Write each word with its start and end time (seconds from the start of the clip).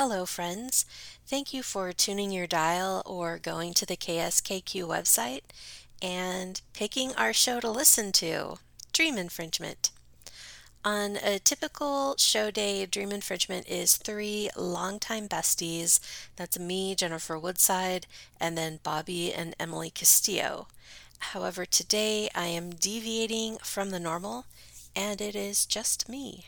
Hello, 0.00 0.24
friends. 0.26 0.86
Thank 1.26 1.52
you 1.52 1.64
for 1.64 1.92
tuning 1.92 2.30
your 2.30 2.46
dial 2.46 3.02
or 3.04 3.36
going 3.36 3.74
to 3.74 3.84
the 3.84 3.96
KSKQ 3.96 4.84
website 4.84 5.40
and 6.00 6.60
picking 6.72 7.12
our 7.16 7.32
show 7.32 7.58
to 7.58 7.68
listen 7.68 8.12
to 8.12 8.58
Dream 8.92 9.18
Infringement. 9.18 9.90
On 10.84 11.16
a 11.16 11.40
typical 11.40 12.14
show 12.16 12.52
day, 12.52 12.86
Dream 12.86 13.10
Infringement 13.10 13.68
is 13.68 13.96
three 13.96 14.50
longtime 14.56 15.26
besties. 15.26 15.98
That's 16.36 16.60
me, 16.60 16.94
Jennifer 16.94 17.36
Woodside, 17.36 18.06
and 18.38 18.56
then 18.56 18.78
Bobby 18.84 19.34
and 19.34 19.56
Emily 19.58 19.90
Castillo. 19.90 20.68
However, 21.18 21.66
today 21.66 22.28
I 22.36 22.46
am 22.46 22.70
deviating 22.70 23.58
from 23.64 23.90
the 23.90 23.98
normal 23.98 24.44
and 24.94 25.20
it 25.20 25.34
is 25.34 25.66
just 25.66 26.08
me. 26.08 26.46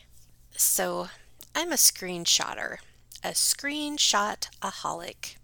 So 0.55 1.09
I'm 1.53 1.73
a 1.73 1.75
screenshotter, 1.75 2.77
a 3.23 3.29
screenshot 3.29 4.49
aholic. 4.61 5.35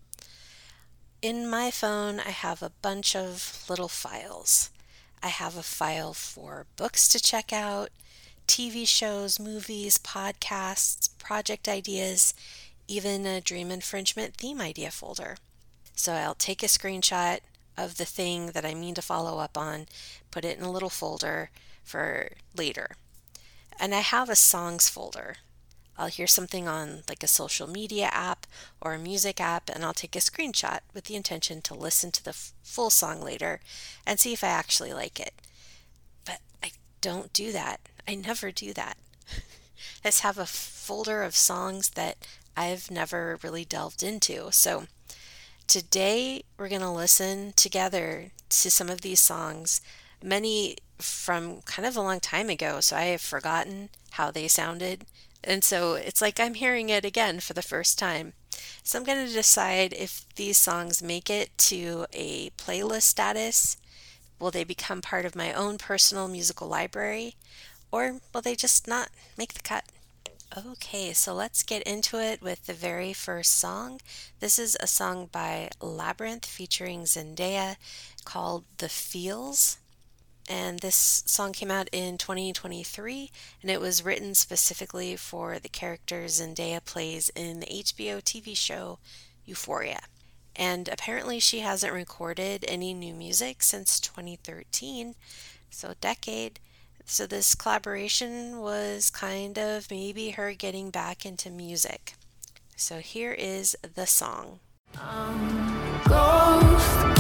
In 1.22 1.50
my 1.50 1.72
phone, 1.72 2.20
I 2.20 2.32
have 2.32 2.62
a 2.62 2.72
bunch 2.82 3.16
of 3.16 3.66
little 3.70 3.88
files. 3.88 4.70
I 5.22 5.28
have 5.28 5.58
a 5.58 5.64
file 5.64 6.14
for 6.14 6.66
books 6.76 7.08
to 7.10 7.20
check 7.20 7.52
out, 7.52 7.90
TV 8.48 8.88
shows, 8.88 9.40
movies, 9.40 9.98
podcasts, 9.98 11.10
project 11.18 11.68
ideas, 11.68 12.34
even 12.88 13.26
a 13.26 13.42
dream 13.42 13.72
infringement 13.72 14.36
theme 14.36 14.62
idea 14.62 14.90
folder. 14.90 15.38
So 15.94 16.14
I'll 16.14 16.36
take 16.36 16.64
a 16.64 16.68
screenshot 16.68 17.40
of 17.78 17.98
the 17.98 18.06
thing 18.06 18.48
that 18.48 18.66
I 18.66 18.74
mean 18.74 18.96
to 18.96 19.02
follow 19.02 19.40
up 19.40 19.58
on, 19.58 19.88
put 20.32 20.46
it 20.46 20.58
in 20.58 20.64
a 20.64 20.72
little 20.72 20.90
folder 20.90 21.52
for 21.84 22.32
later. 22.56 22.96
And 23.80 23.94
I 23.94 24.00
have 24.00 24.30
a 24.30 24.36
songs 24.36 24.90
folder. 24.90 25.38
I'll 25.98 26.08
hear 26.08 26.28
something 26.28 26.68
on 26.68 27.04
like 27.10 27.24
a 27.24 27.28
social 27.28 27.68
media 27.68 28.10
app 28.12 28.46
or 28.80 28.94
a 28.94 29.00
music 29.00 29.42
app, 29.42 29.70
and 29.70 29.84
I'll 29.84 29.94
take 29.94 30.16
a 30.16 30.20
screenshot 30.20 30.80
with 30.94 31.06
the 31.06 31.16
intention 31.16 31.62
to 31.64 31.74
listen 31.74 32.12
to 32.12 32.24
the 32.24 32.32
f- 32.32 32.54
full 32.62 32.90
song 32.90 33.22
later 33.22 33.60
and 34.06 34.20
see 34.20 34.34
if 34.34 34.44
I 34.44 34.50
actually 34.50 34.94
like 34.94 35.20
it. 35.20 35.34
But 36.26 36.40
I 36.64 36.72
don't 37.02 37.34
do 37.34 37.52
that. 37.52 37.80
I 38.08 38.16
never 38.16 38.52
do 38.52 38.74
that. 38.74 38.98
I 40.04 40.10
just 40.10 40.22
have 40.22 40.38
a 40.38 40.46
folder 40.46 41.24
of 41.24 41.36
songs 41.36 41.90
that 41.92 42.18
I've 42.56 42.92
never 42.92 43.40
really 43.42 43.66
delved 43.66 44.04
into. 44.04 44.50
So 44.52 44.86
today 45.68 46.44
we're 46.58 46.70
going 46.70 46.82
to 46.82 46.92
listen 46.92 47.54
together 47.56 48.32
to 48.50 48.72
some 48.72 48.90
of 48.90 49.02
these 49.02 49.20
songs, 49.20 49.82
many 50.24 50.78
from 50.98 51.62
kind 51.64 51.86
of 51.86 51.98
a 51.98 52.02
long 52.02 52.20
time 52.20 52.50
ago. 52.50 52.80
So 52.82 52.96
I 52.96 53.06
have 53.06 53.22
forgotten 53.22 53.90
how 54.12 54.32
they 54.32 54.48
sounded 54.48 55.06
and 55.48 55.64
so 55.64 55.94
it's 55.94 56.22
like 56.22 56.40
I'm 56.40 56.56
hearing 56.56 56.90
it 56.90 57.06
again 57.06 57.40
for 57.40 57.54
the 57.54 57.62
first 57.62 57.98
time. 57.98 58.34
So 58.84 59.00
I'm 59.00 59.06
going 59.06 59.26
to 59.26 59.34
decide 59.34 59.94
if 59.94 60.26
these 60.36 60.58
songs 60.58 61.02
make 61.02 61.30
it 61.30 61.58
to 61.60 62.06
a 62.14 62.50
playlist 62.52 63.04
status. 63.04 63.78
Will 64.40 64.52
they 64.52 64.66
become 64.66 65.02
part 65.02 65.26
of 65.26 65.36
my 65.36 65.54
own 65.54 65.78
personal 65.78 66.28
musical 66.28 66.68
library? 66.68 67.36
Or 67.92 68.20
will 68.34 68.42
they 68.42 68.56
just 68.56 68.88
not 68.88 69.10
make 69.38 69.54
the 69.54 69.62
cut? 69.62 69.86
Okay, 70.56 71.14
so 71.14 71.34
let's 71.34 71.64
get 71.64 71.84
into 71.84 72.20
it 72.20 72.42
with 72.42 72.66
the 72.66 72.74
very 72.74 73.14
first 73.14 73.58
song. 73.58 74.02
This 74.40 74.60
is 74.60 74.78
a 74.80 74.88
song 74.88 75.30
by 75.32 75.70
Labrinth 75.82 76.46
featuring 76.46 77.04
Zendaya 77.04 77.78
called 78.26 78.66
The 78.78 78.90
Feels 78.90 79.78
and 80.48 80.80
this 80.80 81.24
song 81.26 81.52
came 81.52 81.72
out 81.72 81.90
in 81.92 82.18
2023 82.18 83.32
and 83.62 83.70
it 83.72 83.82
was 83.82 84.04
written 84.04 84.34
specifically 84.34 85.16
for 85.16 85.60
the 85.60 85.70
character 85.70 86.24
Zendaya 86.26 86.84
plays 86.84 87.30
in 87.36 87.60
the 87.60 87.66
HBO 87.68 88.22
TV 88.22 88.56
show 88.56 89.00
Euphoria. 89.46 90.02
And 90.56 90.88
apparently 90.88 91.40
she 91.40 91.60
hasn't 91.60 91.94
recorded 91.94 92.66
any 92.68 92.94
new 92.94 93.14
music 93.14 93.62
since 93.62 94.00
2013, 94.00 95.16
so 95.70 95.90
a 95.90 95.96
decade. 95.96 96.60
So 97.06 97.26
this 97.28 97.56
collaboration 97.56 98.60
was 98.60 99.10
kind 99.10 99.58
of 99.58 99.90
maybe 99.92 100.32
her 100.32 100.54
getting 100.54 100.90
back 100.90 101.26
into 101.26 101.50
music. 101.50 102.16
So 102.76 103.00
here 103.00 103.32
is 103.32 103.78
the 103.96 104.06
song. 104.06 104.60
Um, 105.00 106.02
ghost, 106.08 107.18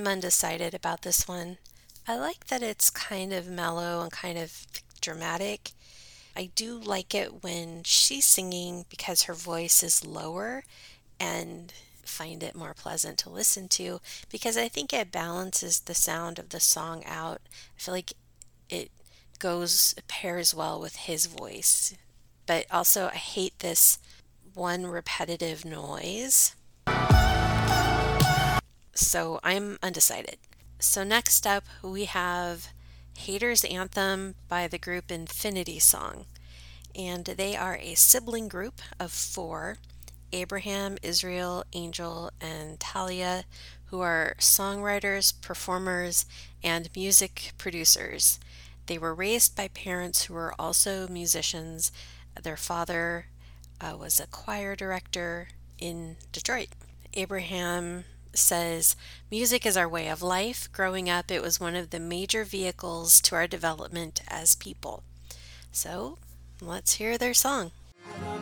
I'm 0.00 0.06
undecided 0.06 0.72
about 0.72 1.02
this 1.02 1.26
one. 1.26 1.58
I 2.06 2.16
like 2.16 2.46
that 2.46 2.62
it's 2.62 2.90
kind 2.90 3.32
of 3.32 3.48
mellow 3.48 4.00
and 4.02 4.10
kind 4.12 4.38
of 4.38 4.66
dramatic. 5.00 5.72
I 6.36 6.50
do 6.54 6.78
like 6.78 7.14
it 7.14 7.42
when 7.42 7.82
she's 7.84 8.24
singing 8.24 8.86
because 8.88 9.24
her 9.24 9.34
voice 9.34 9.82
is 9.82 10.06
lower 10.06 10.62
and 11.18 11.74
find 12.04 12.42
it 12.42 12.54
more 12.54 12.72
pleasant 12.72 13.18
to 13.18 13.30
listen 13.30 13.68
to 13.70 14.00
because 14.30 14.56
I 14.56 14.68
think 14.68 14.92
it 14.92 15.12
balances 15.12 15.80
the 15.80 15.94
sound 15.94 16.38
of 16.38 16.50
the 16.50 16.60
song 16.60 17.02
out. 17.04 17.40
I 17.76 17.80
feel 17.80 17.94
like 17.94 18.12
it 18.70 18.92
goes 19.40 19.94
pairs 20.06 20.54
well 20.54 20.80
with 20.80 20.94
his 20.96 21.26
voice 21.26 21.94
but 22.50 22.66
also 22.72 23.06
I 23.06 23.16
hate 23.16 23.60
this 23.60 24.00
one 24.54 24.84
repetitive 24.84 25.64
noise. 25.64 26.56
So 28.92 29.38
I'm 29.44 29.78
undecided. 29.84 30.38
So 30.80 31.04
next 31.04 31.46
up 31.46 31.62
we 31.80 32.06
have 32.06 32.70
Haters 33.16 33.62
Anthem 33.62 34.34
by 34.48 34.66
the 34.66 34.78
group 34.78 35.12
Infinity 35.12 35.78
Song. 35.78 36.24
And 36.92 37.24
they 37.24 37.54
are 37.54 37.76
a 37.76 37.94
sibling 37.94 38.48
group 38.48 38.80
of 38.98 39.12
four 39.12 39.76
Abraham, 40.32 40.98
Israel, 41.04 41.62
Angel, 41.72 42.32
and 42.40 42.80
Talia, 42.80 43.44
who 43.90 44.00
are 44.00 44.34
songwriters, 44.40 45.40
performers, 45.40 46.26
and 46.64 46.90
music 46.96 47.52
producers. 47.58 48.40
They 48.86 48.98
were 48.98 49.14
raised 49.14 49.54
by 49.54 49.68
parents 49.68 50.24
who 50.24 50.34
were 50.34 50.52
also 50.58 51.06
musicians 51.06 51.92
their 52.40 52.56
father 52.56 53.26
uh, 53.80 53.96
was 53.96 54.20
a 54.20 54.26
choir 54.26 54.76
director 54.76 55.48
in 55.78 56.16
Detroit. 56.32 56.68
Abraham 57.14 58.04
says, 58.34 58.96
Music 59.30 59.66
is 59.66 59.76
our 59.76 59.88
way 59.88 60.08
of 60.08 60.22
life. 60.22 60.68
Growing 60.72 61.08
up, 61.08 61.30
it 61.30 61.42
was 61.42 61.60
one 61.60 61.74
of 61.74 61.90
the 61.90 62.00
major 62.00 62.44
vehicles 62.44 63.20
to 63.22 63.34
our 63.34 63.46
development 63.46 64.22
as 64.28 64.54
people. 64.54 65.02
So 65.72 66.18
let's 66.60 66.94
hear 66.94 67.18
their 67.18 67.34
song. 67.34 67.72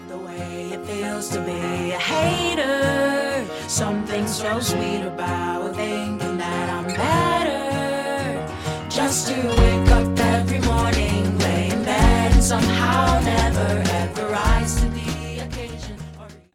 the 0.08 0.18
way 0.18 0.70
it 0.72 0.84
feels 0.86 1.28
to 1.30 1.40
be 1.40 1.90
a 1.92 1.98
hater. 1.98 3.46
Something 3.68 4.26
so 4.26 4.60
sweet 4.60 5.02
about 5.02 5.74
thinking 5.76 6.38
that 6.38 6.70
I'm 6.70 6.86
better. 6.86 8.88
Just 8.88 9.28
to 9.28 9.34
wake 9.34 9.90
up 9.90 10.17
somehow 12.48 13.20
never 13.20 13.84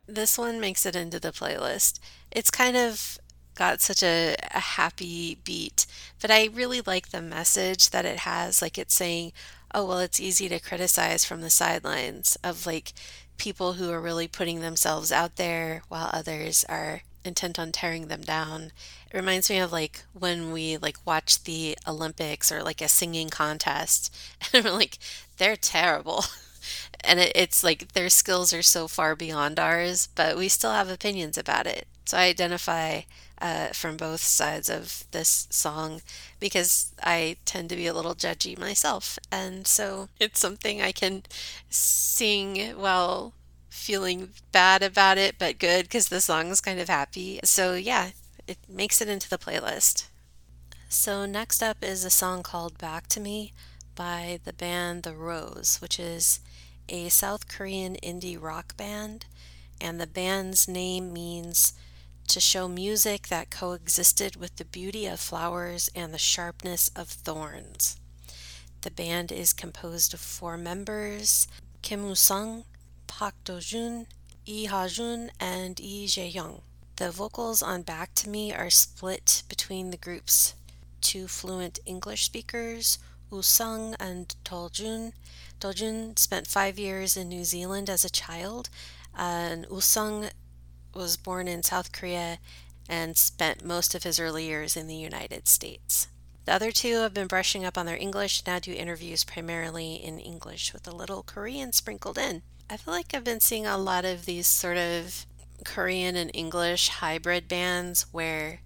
this 0.08 0.38
one 0.40 0.60
makes 0.60 0.88
it 0.88 0.96
into 0.96 1.20
the 1.20 1.32
playlist. 1.32 2.00
It's 2.32 2.50
kind 2.50 2.76
of 2.76 3.20
got 3.54 3.80
such 3.82 4.02
a, 4.02 4.36
a 4.56 4.60
happy 4.60 5.38
beat, 5.44 5.86
but 6.20 6.32
I 6.32 6.50
really 6.52 6.82
like 6.82 7.10
the 7.10 7.22
message 7.22 7.92
that 7.92 8.06
it 8.06 8.20
has. 8.20 8.60
Like 8.60 8.80
it's 8.80 8.96
saying, 8.96 9.34
oh, 9.72 9.86
well, 9.86 10.00
it's 10.00 10.20
easy 10.20 10.50
to 10.50 10.60
criticize 10.60 11.26
from 11.26 11.42
the 11.42 11.52
sidelines 11.52 12.38
of 12.44 12.66
like 12.66 12.94
people 13.38 13.74
who 13.74 13.92
are 13.92 14.02
really 14.02 14.28
putting 14.28 14.62
themselves 14.62 15.12
out 15.12 15.36
there 15.36 15.84
while 15.90 16.10
others 16.12 16.66
are 16.70 17.02
intent 17.26 17.60
on 17.60 17.72
tearing 17.72 18.08
them 18.08 18.22
down. 18.22 18.72
It 19.12 19.16
reminds 19.16 19.50
me 19.50 19.60
of 19.60 19.72
like 19.72 20.04
when 20.14 20.52
we 20.52 20.78
like 20.78 20.98
watch 21.06 21.44
the 21.44 21.78
Olympics 21.88 22.52
or 22.52 22.64
like 22.64 22.82
a 22.82 22.88
singing 22.88 23.30
contest 23.30 24.14
and 24.54 24.64
we're 24.64 24.72
like, 24.72 24.98
they're 25.38 25.56
terrible. 25.56 26.26
and 27.04 27.20
it, 27.20 27.32
it's 27.36 27.64
like 27.64 27.94
their 27.94 28.10
skills 28.10 28.54
are 28.54 28.62
so 28.62 28.88
far 28.88 29.16
beyond 29.16 29.60
ours, 29.60 30.08
but 30.16 30.38
we 30.38 30.48
still 30.48 30.72
have 30.72 30.90
opinions 30.90 31.38
about 31.38 31.68
it. 31.68 31.88
So 32.06 32.18
I 32.18 32.24
identify 32.24 33.02
uh, 33.42 33.68
from 33.68 33.98
both 33.98 34.22
sides 34.22 34.70
of 34.70 35.06
this 35.12 35.48
song 35.50 36.02
because 36.40 36.94
I 37.02 37.38
tend 37.46 37.70
to 37.70 37.76
be 37.76 37.88
a 37.88 37.94
little 37.94 38.16
judgy 38.16 38.58
myself, 38.58 39.20
and 39.32 39.68
so 39.68 40.10
it's 40.20 40.40
something 40.40 40.82
I 40.82 40.92
can 40.92 41.24
sing 41.70 42.72
while 42.78 43.34
feeling 43.74 44.30
bad 44.52 44.84
about 44.84 45.18
it, 45.18 45.36
but 45.40 45.58
good 45.58 45.86
because 45.86 46.08
the 46.08 46.22
song's 46.22 46.62
kind 46.62 46.80
of 46.80 46.88
happy. 46.88 47.40
So 47.44 47.74
yeah, 47.74 48.12
it 48.48 48.58
makes 48.70 49.02
it 49.02 49.10
into 49.10 49.30
the 49.30 49.38
playlist. 49.38 50.08
So 50.88 51.26
next 51.26 51.64
up 51.64 51.78
is 51.82 52.06
a 52.06 52.10
song 52.10 52.44
called 52.44 52.78
Back 52.78 53.08
to 53.08 53.20
Me 53.20 53.52
by 53.96 54.40
the 54.44 54.54
band 54.54 55.04
The 55.04 55.16
Rose, 55.16 55.80
which 55.82 56.00
is 56.00 56.40
a 56.88 57.10
South 57.10 57.48
Korean 57.48 57.96
indie 57.96 58.42
rock 58.42 58.78
band, 58.78 59.26
and 59.82 60.00
the 60.00 60.08
band's 60.08 60.68
name 60.68 61.12
means 61.12 61.74
to 62.28 62.40
show 62.40 62.68
music 62.68 63.28
that 63.28 63.50
coexisted 63.50 64.36
with 64.36 64.56
the 64.58 64.66
beauty 64.66 65.08
of 65.08 65.20
flowers 65.20 65.90
and 65.96 66.14
the 66.14 66.20
sharpness 66.20 66.90
of 66.96 67.10
thorns. 67.10 67.98
The 68.82 68.92
band 68.92 69.32
is 69.32 69.52
composed 69.52 70.14
of 70.14 70.20
four 70.20 70.58
members 70.58 71.48
Kim 71.82 72.04
Woo 72.04 72.16
Sung, 72.16 72.64
Park 73.20 73.36
Do 73.44 73.60
Jun, 73.60 74.08
Lee 74.48 74.66
Ha 74.66 74.88
Jun, 74.88 75.30
and 75.40 75.80
Lee 75.80 76.08
Jae 76.08 76.34
Young. 76.34 76.64
The 76.96 77.12
vocals 77.12 77.62
on 77.62 77.84
Back 77.84 78.16
to 78.16 78.28
Me 78.28 78.52
are 78.52 78.72
split 78.72 79.44
between 79.48 79.92
the 79.92 79.98
group's 79.98 80.56
two 81.00 81.28
fluent 81.28 81.78
English 81.86 82.24
speakers, 82.24 82.98
Woo 83.30 83.44
Sung 83.44 83.96
and 84.00 84.36
Do 84.44 84.68
Jun. 84.72 85.14
Do 85.60 85.74
Jun 85.74 86.18
spent 86.18 86.48
five 86.48 86.80
years 86.80 87.16
in 87.16 87.30
New 87.30 87.44
Zealand 87.44 87.88
as 87.88 88.04
a 88.04 88.10
child, 88.10 88.70
and 89.16 89.68
Woo 89.68 89.80
Sung 89.80 90.30
was 90.96 91.16
born 91.16 91.48
in 91.48 91.62
South 91.62 91.92
Korea 91.92 92.40
and 92.90 93.16
spent 93.16 93.64
most 93.64 93.94
of 93.94 94.02
his 94.02 94.20
early 94.20 94.46
years 94.46 94.76
in 94.76 94.88
the 94.88 94.96
United 94.96 95.48
States. 95.48 96.08
The 96.46 96.54
other 96.54 96.72
two 96.72 96.96
have 97.02 97.14
been 97.14 97.28
brushing 97.28 97.64
up 97.64 97.78
on 97.78 97.86
their 97.86 97.96
English, 97.96 98.42
now 98.48 98.58
do 98.58 98.74
interviews 98.74 99.24
primarily 99.24 99.94
in 100.04 100.18
English 100.18 100.74
with 100.74 100.88
a 100.88 100.96
little 100.96 101.22
Korean 101.22 101.74
sprinkled 101.74 102.18
in. 102.18 102.42
I 102.74 102.78
feel 102.78 102.96
like 102.96 103.14
I've 103.14 103.24
been 103.24 103.40
seeing 103.40 103.68
a 103.68 103.78
lot 103.78 104.04
of 104.04 104.26
these 104.26 104.48
sort 104.48 104.78
of 104.78 105.28
Korean 105.64 106.16
and 106.16 106.32
English 106.34 106.88
hybrid 106.88 107.48
bands 107.48 108.08
where 108.12 108.62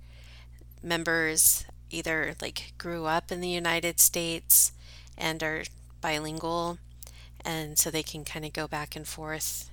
members 0.82 1.66
either 1.90 2.34
like 2.42 2.72
grew 2.78 3.04
up 3.04 3.34
in 3.34 3.42
the 3.42 3.50
United 3.50 4.00
States 4.00 4.72
and 5.18 5.44
are 5.44 5.64
bilingual 6.00 6.78
and 7.44 7.78
so 7.78 7.92
they 7.92 8.02
can 8.02 8.24
kind 8.24 8.46
of 8.46 8.54
go 8.54 8.66
back 8.66 8.96
and 8.96 9.06
forth 9.06 9.70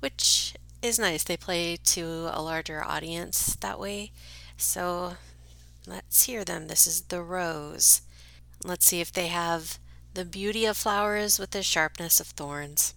which 0.00 0.52
is 0.82 0.98
nice. 0.98 1.24
They 1.24 1.38
play 1.38 1.78
to 1.82 2.28
a 2.30 2.42
larger 2.42 2.84
audience 2.84 3.56
that 3.56 3.80
way. 3.80 4.12
So 4.58 5.14
let's 5.86 6.24
hear 6.24 6.44
them. 6.44 6.68
This 6.68 6.86
is 6.86 7.00
The 7.00 7.22
Rose. 7.22 8.02
Let's 8.62 8.84
see 8.84 9.00
if 9.00 9.10
they 9.10 9.28
have 9.28 9.78
the 10.12 10.26
beauty 10.26 10.66
of 10.66 10.76
flowers 10.76 11.38
with 11.38 11.52
the 11.52 11.62
sharpness 11.62 12.20
of 12.20 12.26
thorns. 12.26 12.92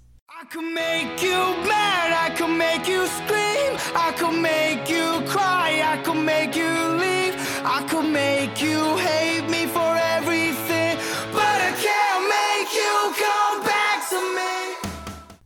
Could 0.51 0.73
make 0.73 1.21
you 1.21 1.39
mad, 1.67 2.13
I 2.13 2.33
could 2.37 2.55
make 2.55 2.87
you 2.87 3.07
scream, 3.07 3.71
I 3.95 4.13
could 4.17 4.39
make 4.39 4.89
you 4.89 5.21
cry, 5.27 5.81
I 5.83 5.97
could 6.03 6.21
make 6.23 6.55
you 6.55 6.71
leave, 7.03 7.35
I 7.65 7.85
could 7.89 8.09
make 8.09 8.61
you 8.61 8.95
hate 8.97 9.49
me 9.49 9.65
for 9.65 9.97
everything, 10.15 10.97
but 11.33 11.57
I 11.69 11.73
can't 11.87 12.23
make 12.39 12.71
you 12.73 12.93
come 13.25 13.63
back 13.63 14.07
to 14.11 14.19
me. 14.37 14.91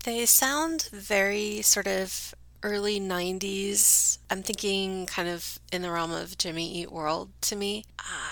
They 0.04 0.26
sound 0.26 0.90
very 0.92 1.62
sort 1.62 1.88
of 1.88 2.36
early 2.62 3.00
90s. 3.00 4.20
I'm 4.30 4.44
thinking 4.44 5.06
kind 5.06 5.30
of 5.30 5.60
in 5.72 5.82
the 5.82 5.92
realm 5.92 6.12
of 6.12 6.38
Jimmy 6.38 6.72
Eat 6.82 6.92
World 6.92 7.30
to 7.42 7.56
me. 7.56 7.86
Ah, 8.00 8.29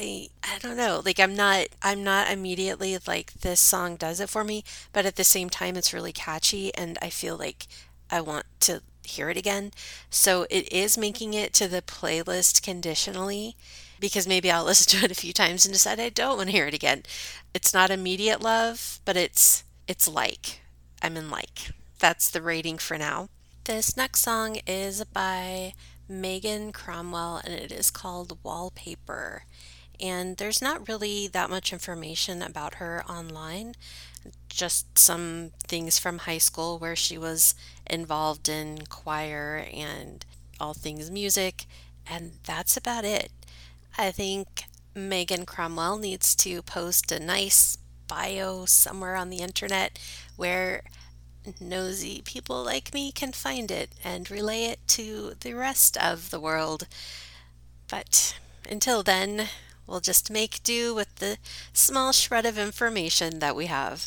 I 0.00 0.28
I 0.42 0.58
don't 0.58 0.76
know. 0.76 1.02
Like 1.04 1.20
I'm 1.20 1.36
not 1.36 1.66
I'm 1.82 2.02
not 2.02 2.30
immediately 2.30 2.96
like 3.06 3.34
this 3.34 3.60
song 3.60 3.96
does 3.96 4.18
it 4.18 4.30
for 4.30 4.44
me, 4.44 4.64
but 4.92 5.04
at 5.04 5.16
the 5.16 5.24
same 5.24 5.50
time 5.50 5.76
it's 5.76 5.92
really 5.92 6.12
catchy 6.12 6.74
and 6.74 6.98
I 7.02 7.10
feel 7.10 7.36
like 7.36 7.66
I 8.10 8.20
want 8.22 8.46
to 8.60 8.82
hear 9.04 9.28
it 9.28 9.36
again. 9.36 9.72
So 10.08 10.46
it 10.48 10.72
is 10.72 10.96
making 10.96 11.34
it 11.34 11.52
to 11.54 11.68
the 11.68 11.82
playlist 11.82 12.62
conditionally 12.62 13.56
because 13.98 14.26
maybe 14.26 14.50
I'll 14.50 14.64
listen 14.70 14.98
to 14.98 15.04
it 15.04 15.10
a 15.10 15.14
few 15.14 15.34
times 15.34 15.66
and 15.66 15.74
decide 15.74 16.00
I 16.00 16.08
don't 16.08 16.38
want 16.38 16.48
to 16.48 16.56
hear 16.56 16.66
it 16.66 16.74
again. 16.74 17.02
It's 17.52 17.74
not 17.74 17.90
immediate 17.90 18.40
love, 18.40 19.00
but 19.04 19.16
it's 19.16 19.64
it's 19.86 20.08
like 20.08 20.60
I'm 21.02 21.16
in 21.16 21.30
like. 21.30 21.72
That's 21.98 22.30
the 22.30 22.40
rating 22.40 22.78
for 22.78 22.96
now. 22.96 23.28
This 23.64 23.98
next 23.98 24.20
song 24.20 24.56
is 24.66 25.04
by 25.04 25.74
Megan 26.08 26.72
Cromwell 26.72 27.42
and 27.44 27.52
it 27.52 27.70
is 27.70 27.90
called 27.90 28.38
Wallpaper. 28.42 29.44
And 30.00 30.38
there's 30.38 30.62
not 30.62 30.88
really 30.88 31.28
that 31.28 31.50
much 31.50 31.72
information 31.72 32.42
about 32.42 32.74
her 32.74 33.04
online, 33.08 33.74
just 34.48 34.98
some 34.98 35.50
things 35.66 35.98
from 35.98 36.18
high 36.18 36.38
school 36.38 36.78
where 36.78 36.96
she 36.96 37.18
was 37.18 37.54
involved 37.86 38.48
in 38.48 38.86
choir 38.88 39.66
and 39.72 40.24
all 40.58 40.74
things 40.74 41.10
music, 41.10 41.66
and 42.06 42.32
that's 42.44 42.76
about 42.76 43.04
it. 43.04 43.30
I 43.98 44.10
think 44.10 44.64
Megan 44.94 45.46
Cromwell 45.46 45.98
needs 45.98 46.34
to 46.36 46.62
post 46.62 47.12
a 47.12 47.20
nice 47.20 47.76
bio 48.08 48.64
somewhere 48.64 49.16
on 49.16 49.30
the 49.30 49.38
internet 49.38 49.98
where 50.36 50.82
nosy 51.60 52.22
people 52.24 52.62
like 52.62 52.92
me 52.92 53.12
can 53.12 53.32
find 53.32 53.70
it 53.70 53.90
and 54.04 54.30
relay 54.30 54.64
it 54.64 54.80
to 54.88 55.34
the 55.40 55.54
rest 55.54 55.96
of 55.96 56.30
the 56.30 56.40
world. 56.40 56.86
But 57.88 58.36
until 58.68 59.02
then, 59.02 59.48
we'll 59.90 60.00
just 60.00 60.30
make 60.30 60.62
do 60.62 60.94
with 60.94 61.16
the 61.16 61.36
small 61.72 62.12
shred 62.12 62.46
of 62.46 62.56
information 62.56 63.40
that 63.40 63.56
we 63.56 63.66
have. 63.66 64.06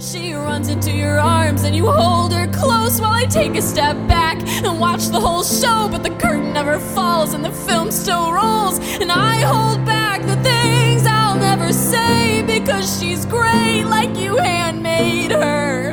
She 0.00 0.32
runs 0.32 0.68
into 0.68 0.90
your 0.90 1.20
arms 1.20 1.62
and 1.62 1.76
you 1.76 1.90
hold 1.90 2.32
her 2.32 2.48
close 2.48 3.00
while 3.00 3.12
I 3.12 3.24
take 3.26 3.54
a 3.54 3.62
step 3.62 3.96
back 4.08 4.38
and 4.64 4.80
watch 4.80 5.06
the 5.06 5.20
whole 5.20 5.44
show. 5.44 5.88
But 5.88 6.02
the 6.02 6.10
curtain 6.10 6.52
never 6.52 6.80
falls 6.80 7.34
and 7.34 7.44
the 7.44 7.52
film 7.52 7.92
still 7.92 8.32
rolls. 8.32 8.78
And 9.00 9.12
I 9.12 9.40
hold 9.42 9.84
back 9.86 10.22
the 10.22 10.36
things 10.42 11.06
I'll 11.06 11.36
never 11.36 11.72
say 11.72 12.42
because 12.42 12.98
she's 12.98 13.24
great 13.26 13.84
like 13.84 14.16
you 14.16 14.36
handmade 14.36 15.30
her. 15.30 15.90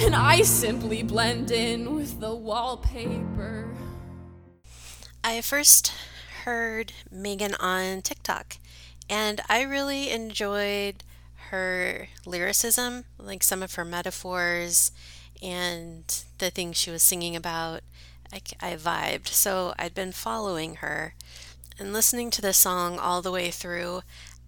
And 0.00 0.14
I 0.14 0.42
simply 0.42 1.02
blend 1.02 1.50
in 1.50 1.94
with 1.94 2.20
the 2.20 2.34
wallpaper. 2.34 3.74
I 5.24 5.40
first 5.40 5.92
heard 6.48 6.94
Megan 7.10 7.54
on 7.56 8.00
TikTok 8.00 8.56
and 9.10 9.38
I 9.50 9.60
really 9.60 10.10
enjoyed 10.10 11.04
her 11.50 12.08
lyricism, 12.24 13.04
like 13.18 13.42
some 13.42 13.62
of 13.62 13.74
her 13.74 13.84
metaphors 13.84 14.90
and 15.42 16.04
the 16.38 16.48
things 16.48 16.78
she 16.78 16.90
was 16.90 17.02
singing 17.02 17.36
about. 17.36 17.82
I, 18.32 18.40
I 18.62 18.76
vibed. 18.76 19.28
So 19.28 19.74
I'd 19.78 19.94
been 19.94 20.12
following 20.12 20.76
her 20.76 21.12
and 21.78 21.92
listening 21.92 22.30
to 22.30 22.40
the 22.40 22.54
song 22.54 22.98
all 22.98 23.20
the 23.20 23.30
way 23.30 23.50
through. 23.50 24.00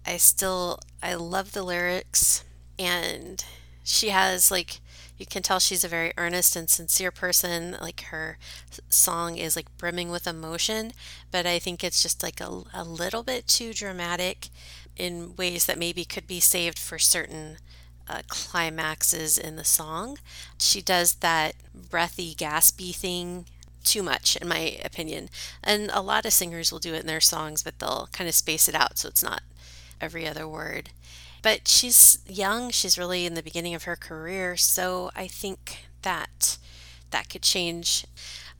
I 0.03 0.17
still, 0.17 0.79
I 1.03 1.13
love 1.13 1.51
the 1.51 1.61
lyrics 1.61 2.43
and 2.79 3.45
she 3.83 4.09
has 4.09 4.49
like, 4.49 4.79
you 5.21 5.27
can 5.27 5.43
tell 5.43 5.59
she's 5.59 5.83
a 5.83 5.87
very 5.87 6.11
earnest 6.17 6.55
and 6.55 6.67
sincere 6.67 7.11
person. 7.11 7.77
Like 7.79 8.01
her 8.05 8.37
song 8.89 9.37
is 9.37 9.55
like 9.55 9.77
brimming 9.77 10.09
with 10.09 10.25
emotion, 10.25 10.91
but 11.29 11.45
I 11.45 11.59
think 11.59 11.83
it's 11.83 12.01
just 12.01 12.23
like 12.23 12.41
a, 12.41 12.63
a 12.73 12.83
little 12.83 13.21
bit 13.21 13.47
too 13.47 13.71
dramatic 13.71 14.49
in 14.97 15.35
ways 15.35 15.67
that 15.67 15.77
maybe 15.77 16.03
could 16.03 16.25
be 16.25 16.39
saved 16.39 16.79
for 16.79 16.97
certain 16.97 17.57
uh, 18.09 18.21
climaxes 18.27 19.37
in 19.37 19.57
the 19.57 19.63
song. 19.63 20.17
She 20.57 20.81
does 20.81 21.13
that 21.15 21.53
breathy, 21.73 22.33
gaspy 22.33 22.93
thing 22.93 23.45
too 23.83 24.01
much, 24.01 24.35
in 24.37 24.47
my 24.47 24.79
opinion. 24.83 25.29
And 25.63 25.91
a 25.93 26.01
lot 26.01 26.25
of 26.25 26.33
singers 26.33 26.71
will 26.71 26.79
do 26.79 26.95
it 26.95 27.01
in 27.01 27.07
their 27.07 27.21
songs, 27.21 27.61
but 27.61 27.77
they'll 27.77 28.09
kind 28.11 28.27
of 28.27 28.33
space 28.33 28.67
it 28.67 28.75
out 28.75 28.97
so 28.97 29.07
it's 29.07 29.23
not 29.23 29.43
every 30.01 30.27
other 30.27 30.47
word. 30.47 30.89
But 31.41 31.67
she's 31.67 32.19
young, 32.27 32.69
she's 32.69 32.97
really 32.97 33.25
in 33.25 33.33
the 33.33 33.43
beginning 33.43 33.73
of 33.73 33.83
her 33.83 33.95
career, 33.95 34.57
so 34.57 35.09
I 35.15 35.27
think 35.27 35.85
that 36.03 36.57
that 37.09 37.29
could 37.29 37.41
change. 37.41 38.05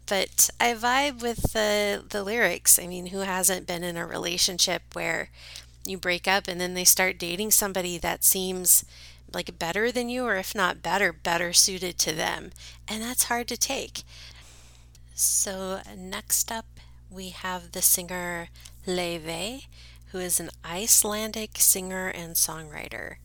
But 0.07 0.49
I 0.59 0.73
vibe 0.73 1.21
with 1.21 1.53
the 1.53 2.03
the 2.07 2.23
lyrics. 2.23 2.79
I 2.79 2.87
mean, 2.87 3.07
who 3.07 3.19
hasn't 3.19 3.67
been 3.67 3.83
in 3.83 3.97
a 3.97 4.05
relationship 4.05 4.81
where 4.93 5.29
you 5.85 5.97
break 5.97 6.27
up 6.27 6.47
and 6.47 6.59
then 6.59 6.73
they 6.73 6.83
start 6.83 7.17
dating 7.17 7.51
somebody 7.51 7.97
that 7.97 8.23
seems 8.23 8.85
like 9.33 9.57
better 9.57 9.91
than 9.91 10.09
you 10.09 10.25
or 10.25 10.35
if 10.35 10.53
not 10.53 10.83
better 10.83 11.13
better 11.13 11.53
suited 11.53 11.97
to 11.97 12.11
them 12.13 12.51
and 12.87 13.01
that's 13.01 13.25
hard 13.25 13.47
to 13.47 13.57
take 13.57 14.03
so 15.15 15.79
next 15.97 16.51
up 16.51 16.65
we 17.09 17.29
have 17.29 17.71
the 17.71 17.81
singer 17.81 18.49
Laufey 18.85 19.65
who 20.11 20.19
is 20.19 20.39
an 20.39 20.49
Icelandic 20.63 21.51
singer 21.57 22.07
and 22.07 22.35
songwriter 22.35 23.15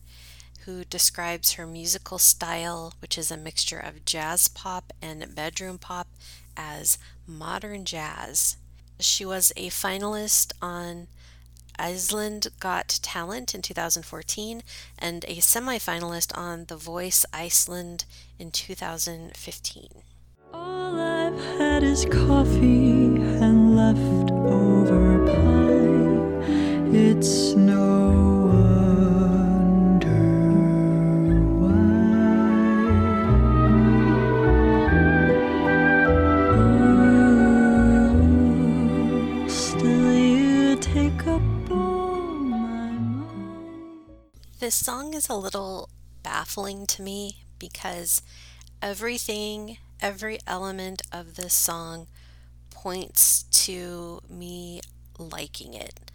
who 0.65 0.83
describes 0.83 1.53
her 1.53 1.65
musical 1.65 2.17
style 2.17 2.93
which 2.99 3.17
is 3.17 3.31
a 3.31 3.37
mixture 3.37 3.79
of 3.79 4.05
jazz 4.05 4.47
pop 4.47 4.91
and 5.01 5.33
bedroom 5.35 5.77
pop 5.77 6.07
as 6.55 6.97
modern 7.25 7.85
jazz 7.85 8.57
she 8.99 9.25
was 9.25 9.51
a 9.55 9.69
finalist 9.69 10.51
on 10.61 11.07
Iceland 11.79 12.47
Got 12.59 12.99
Talent 13.03 13.53
in 13.53 13.61
2014 13.61 14.63
and 14.97 15.23
a 15.25 15.35
semifinalist 15.37 16.35
on 16.35 16.65
The 16.65 16.75
Voice 16.75 17.25
Iceland 17.31 18.05
in 18.39 18.49
2015. 18.49 19.89
All 20.53 20.99
I've 20.99 21.39
had 21.57 21.83
is 21.83 22.05
coffee 22.05 23.19
to 46.67 47.01
me 47.01 47.43
because 47.59 48.21
everything, 48.81 49.77
every 50.01 50.39
element 50.45 51.01
of 51.11 51.35
this 51.35 51.53
song 51.53 52.07
points 52.69 53.43
to 53.43 54.19
me 54.29 54.81
liking 55.17 55.73
it. 55.73 56.11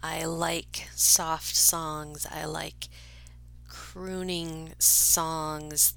I 0.00 0.24
like 0.24 0.88
soft 0.94 1.56
songs, 1.56 2.26
I 2.30 2.44
like 2.44 2.88
crooning 3.68 4.74
songs, 4.78 5.94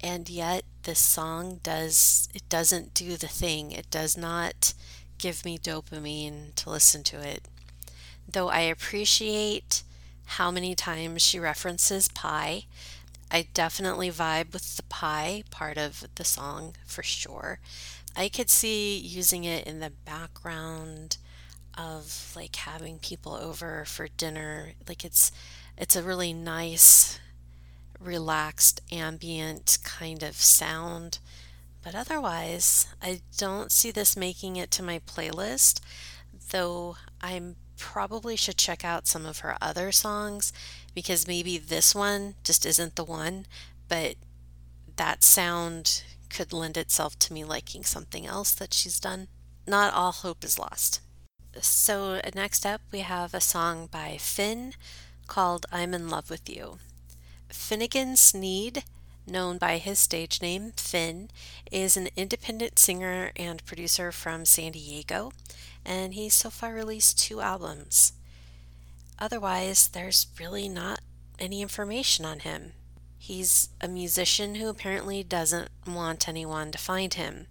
and 0.00 0.30
yet 0.30 0.62
this 0.84 1.00
song 1.00 1.58
does 1.64 2.28
it 2.32 2.48
doesn't 2.48 2.94
do 2.94 3.16
the 3.16 3.26
thing. 3.26 3.72
It 3.72 3.90
does 3.90 4.16
not 4.16 4.72
give 5.18 5.44
me 5.44 5.58
dopamine 5.58 6.54
to 6.54 6.70
listen 6.70 7.02
to 7.02 7.20
it. 7.20 7.48
Though 8.32 8.48
I 8.48 8.60
appreciate 8.60 9.82
how 10.36 10.52
many 10.52 10.76
times 10.76 11.22
she 11.22 11.40
references 11.40 12.06
pie, 12.06 12.66
I 13.30 13.46
definitely 13.54 14.10
vibe 14.10 14.52
with 14.52 14.76
the 14.76 14.82
pie 14.84 15.44
part 15.50 15.78
of 15.78 16.04
the 16.16 16.24
song 16.24 16.74
for 16.84 17.02
sure. 17.02 17.60
I 18.16 18.28
could 18.28 18.50
see 18.50 18.98
using 18.98 19.44
it 19.44 19.66
in 19.66 19.80
the 19.80 19.92
background 20.04 21.16
of 21.78 22.32
like 22.34 22.56
having 22.56 22.98
people 22.98 23.34
over 23.34 23.84
for 23.84 24.08
dinner. 24.08 24.72
Like 24.88 25.04
it's 25.04 25.30
it's 25.78 25.96
a 25.96 26.02
really 26.02 26.32
nice 26.32 27.20
relaxed 28.00 28.80
ambient 28.90 29.78
kind 29.84 30.22
of 30.22 30.36
sound. 30.36 31.18
But 31.82 31.94
otherwise, 31.94 32.86
I 33.00 33.20
don't 33.38 33.72
see 33.72 33.90
this 33.90 34.16
making 34.16 34.56
it 34.56 34.70
to 34.72 34.82
my 34.82 34.98
playlist, 34.98 35.80
though 36.50 36.96
I 37.22 37.40
probably 37.80 38.36
should 38.36 38.58
check 38.58 38.84
out 38.84 39.08
some 39.08 39.26
of 39.26 39.38
her 39.40 39.56
other 39.60 39.90
songs 39.90 40.52
because 40.94 41.26
maybe 41.26 41.58
this 41.58 41.94
one 41.94 42.34
just 42.44 42.64
isn't 42.66 42.94
the 42.94 43.04
one, 43.04 43.46
but 43.88 44.14
that 44.96 45.24
sound 45.24 46.04
could 46.28 46.52
lend 46.52 46.76
itself 46.76 47.18
to 47.18 47.32
me 47.32 47.42
liking 47.42 47.82
something 47.82 48.26
else 48.26 48.52
that 48.52 48.74
she's 48.74 49.00
done. 49.00 49.26
Not 49.66 49.94
all 49.94 50.12
hope 50.12 50.44
is 50.44 50.58
lost. 50.58 51.00
So, 51.60 52.20
next 52.34 52.64
up, 52.64 52.80
we 52.92 53.00
have 53.00 53.34
a 53.34 53.40
song 53.40 53.88
by 53.90 54.18
Finn 54.18 54.74
called 55.26 55.66
I'm 55.72 55.94
in 55.94 56.08
Love 56.08 56.30
with 56.30 56.48
You. 56.48 56.78
Finnegan 57.48 58.16
Sneed, 58.16 58.84
known 59.26 59.58
by 59.58 59.78
his 59.78 59.98
stage 59.98 60.40
name 60.40 60.72
Finn, 60.76 61.30
is 61.72 61.96
an 61.96 62.08
independent 62.14 62.78
singer 62.78 63.32
and 63.36 63.64
producer 63.64 64.12
from 64.12 64.44
San 64.44 64.72
Diego, 64.72 65.32
and 65.84 66.14
he's 66.14 66.34
so 66.34 66.50
far 66.50 66.72
released 66.72 67.18
two 67.18 67.40
albums. 67.40 68.12
Otherwise, 69.18 69.88
there's 69.88 70.26
really 70.38 70.68
not 70.68 71.00
any 71.38 71.62
information 71.62 72.24
on 72.24 72.40
him. 72.40 72.72
He's 73.18 73.68
a 73.80 73.88
musician 73.88 74.54
who 74.54 74.68
apparently 74.68 75.22
doesn't 75.22 75.68
want 75.86 76.28
anyone 76.28 76.70
to 76.72 76.78
find 76.78 77.12
him, 77.12 77.46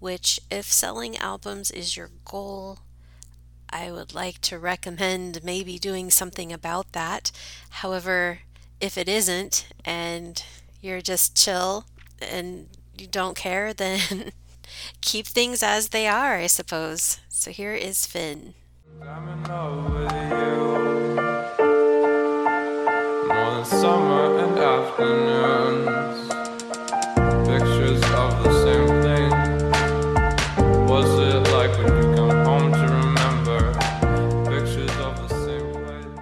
which, 0.00 0.40
if 0.50 0.66
selling 0.66 1.16
albums 1.18 1.70
is 1.70 1.96
your 1.96 2.10
goal, 2.24 2.80
I 3.70 3.90
would 3.90 4.14
like 4.14 4.40
to 4.42 4.58
recommend 4.58 5.42
maybe 5.42 5.78
doing 5.78 6.10
something 6.10 6.52
about 6.52 6.92
that. 6.92 7.30
However, 7.70 8.40
if 8.80 8.98
it 8.98 9.08
isn't 9.08 9.66
and 9.84 10.42
you're 10.80 11.00
just 11.00 11.36
chill 11.36 11.86
and 12.20 12.68
you 12.96 13.06
don't 13.06 13.36
care, 13.36 13.72
then 13.74 14.32
keep 15.00 15.26
things 15.26 15.62
as 15.62 15.88
they 15.88 16.06
are, 16.06 16.36
I 16.36 16.46
suppose. 16.46 17.20
So 17.28 17.50
here 17.50 17.74
is 17.74 18.06
Finn. 18.06 18.54
I'm 19.02 19.28
in 19.28 19.44
love 19.44 19.92
with 19.92 20.12
you. 20.12 20.56
More 23.28 23.50
than 23.54 23.64
summer 23.64 24.38
and 24.38 24.58
afternoons. 24.58 26.28
Pictures 27.48 28.02
of 28.12 28.42
the 28.42 28.52
same 28.64 29.02
thing. 29.02 29.30
Was 30.88 31.08
it 31.18 31.42
like 31.52 31.72
when 31.78 31.92
you 31.96 32.14
come 32.14 32.44
home 32.44 32.72
to 32.72 32.86
remember? 32.88 33.60
Pictures 34.48 34.96
of 34.98 35.28
the 35.28 35.34
same 35.44 35.68
place. 35.84 36.14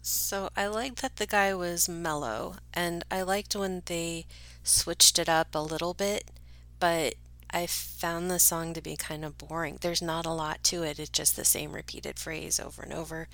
So 0.00 0.48
I 0.56 0.66
liked 0.66 1.02
that 1.02 1.16
the 1.16 1.26
guy 1.26 1.54
was 1.54 1.88
mellow, 1.88 2.56
and 2.72 3.04
I 3.10 3.22
liked 3.22 3.54
when 3.54 3.82
they 3.86 4.26
switched 4.62 5.18
it 5.18 5.28
up 5.28 5.54
a 5.54 5.58
little 5.58 5.92
bit, 5.92 6.30
but 6.78 7.14
I 7.52 7.66
found 7.66 8.30
the 8.30 8.38
song 8.38 8.74
to 8.74 8.80
be 8.80 8.96
kind 8.96 9.24
of 9.24 9.38
boring. 9.38 9.78
There's 9.80 10.02
not 10.02 10.26
a 10.26 10.30
lot 10.30 10.62
to 10.64 10.82
it, 10.82 10.98
it's 10.98 11.10
just 11.10 11.36
the 11.36 11.44
same 11.44 11.72
repeated 11.72 12.18
phrase 12.18 12.58
over 12.58 12.82
and 12.82 12.92
over. 12.92 13.28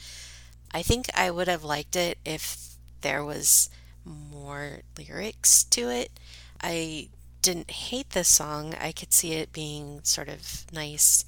I 0.73 0.83
think 0.83 1.07
I 1.15 1.31
would 1.31 1.49
have 1.49 1.65
liked 1.65 1.97
it 1.97 2.19
if 2.25 2.77
there 3.01 3.25
was 3.25 3.71
more 4.05 4.81
lyrics 4.97 5.65
to 5.65 5.89
it. 5.89 6.11
I 6.61 7.09
didn't 7.43 7.71
hate 7.71 8.11
the 8.11 8.25
song, 8.25 8.75
I 8.81 8.93
could 8.93 9.13
see 9.13 9.35
it 9.35 9.53
being 9.53 10.01
sort 10.03 10.29
of 10.29 10.67
nice 10.73 11.25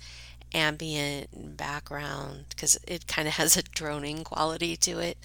ambient 0.52 1.56
background 1.56 2.46
because 2.50 2.78
it 2.86 3.06
kind 3.06 3.28
of 3.28 3.34
has 3.40 3.56
a 3.56 3.62
droning 3.62 4.24
quality 4.24 4.76
to 4.76 4.98
it. 4.98 5.18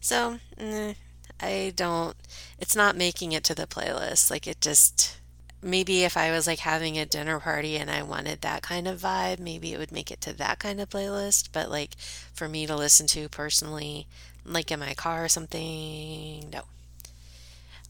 So, 0.00 0.38
eh, 0.58 0.94
I 1.40 1.72
don't, 1.74 2.16
it's 2.58 2.76
not 2.76 2.96
making 2.96 3.32
it 3.32 3.44
to 3.44 3.54
the 3.54 3.66
playlist. 3.66 4.30
Like, 4.30 4.46
it 4.46 4.60
just, 4.60 5.18
maybe 5.62 6.04
if 6.04 6.16
I 6.16 6.30
was 6.30 6.46
like 6.46 6.60
having 6.60 6.98
a 6.98 7.06
dinner 7.06 7.40
party 7.40 7.76
and 7.76 7.90
I 7.90 8.02
wanted 8.02 8.40
that 8.40 8.62
kind 8.62 8.86
of 8.86 9.00
vibe, 9.00 9.38
maybe 9.38 9.72
it 9.72 9.78
would 9.78 9.92
make 9.92 10.10
it 10.10 10.20
to 10.22 10.32
that 10.34 10.58
kind 10.58 10.80
of 10.80 10.90
playlist. 10.90 11.48
But, 11.52 11.70
like, 11.70 11.96
for 12.32 12.48
me 12.48 12.66
to 12.66 12.76
listen 12.76 13.06
to 13.08 13.28
personally, 13.28 14.06
like 14.44 14.70
in 14.70 14.80
my 14.80 14.94
car 14.94 15.24
or 15.24 15.28
something, 15.28 16.50
no. 16.50 16.62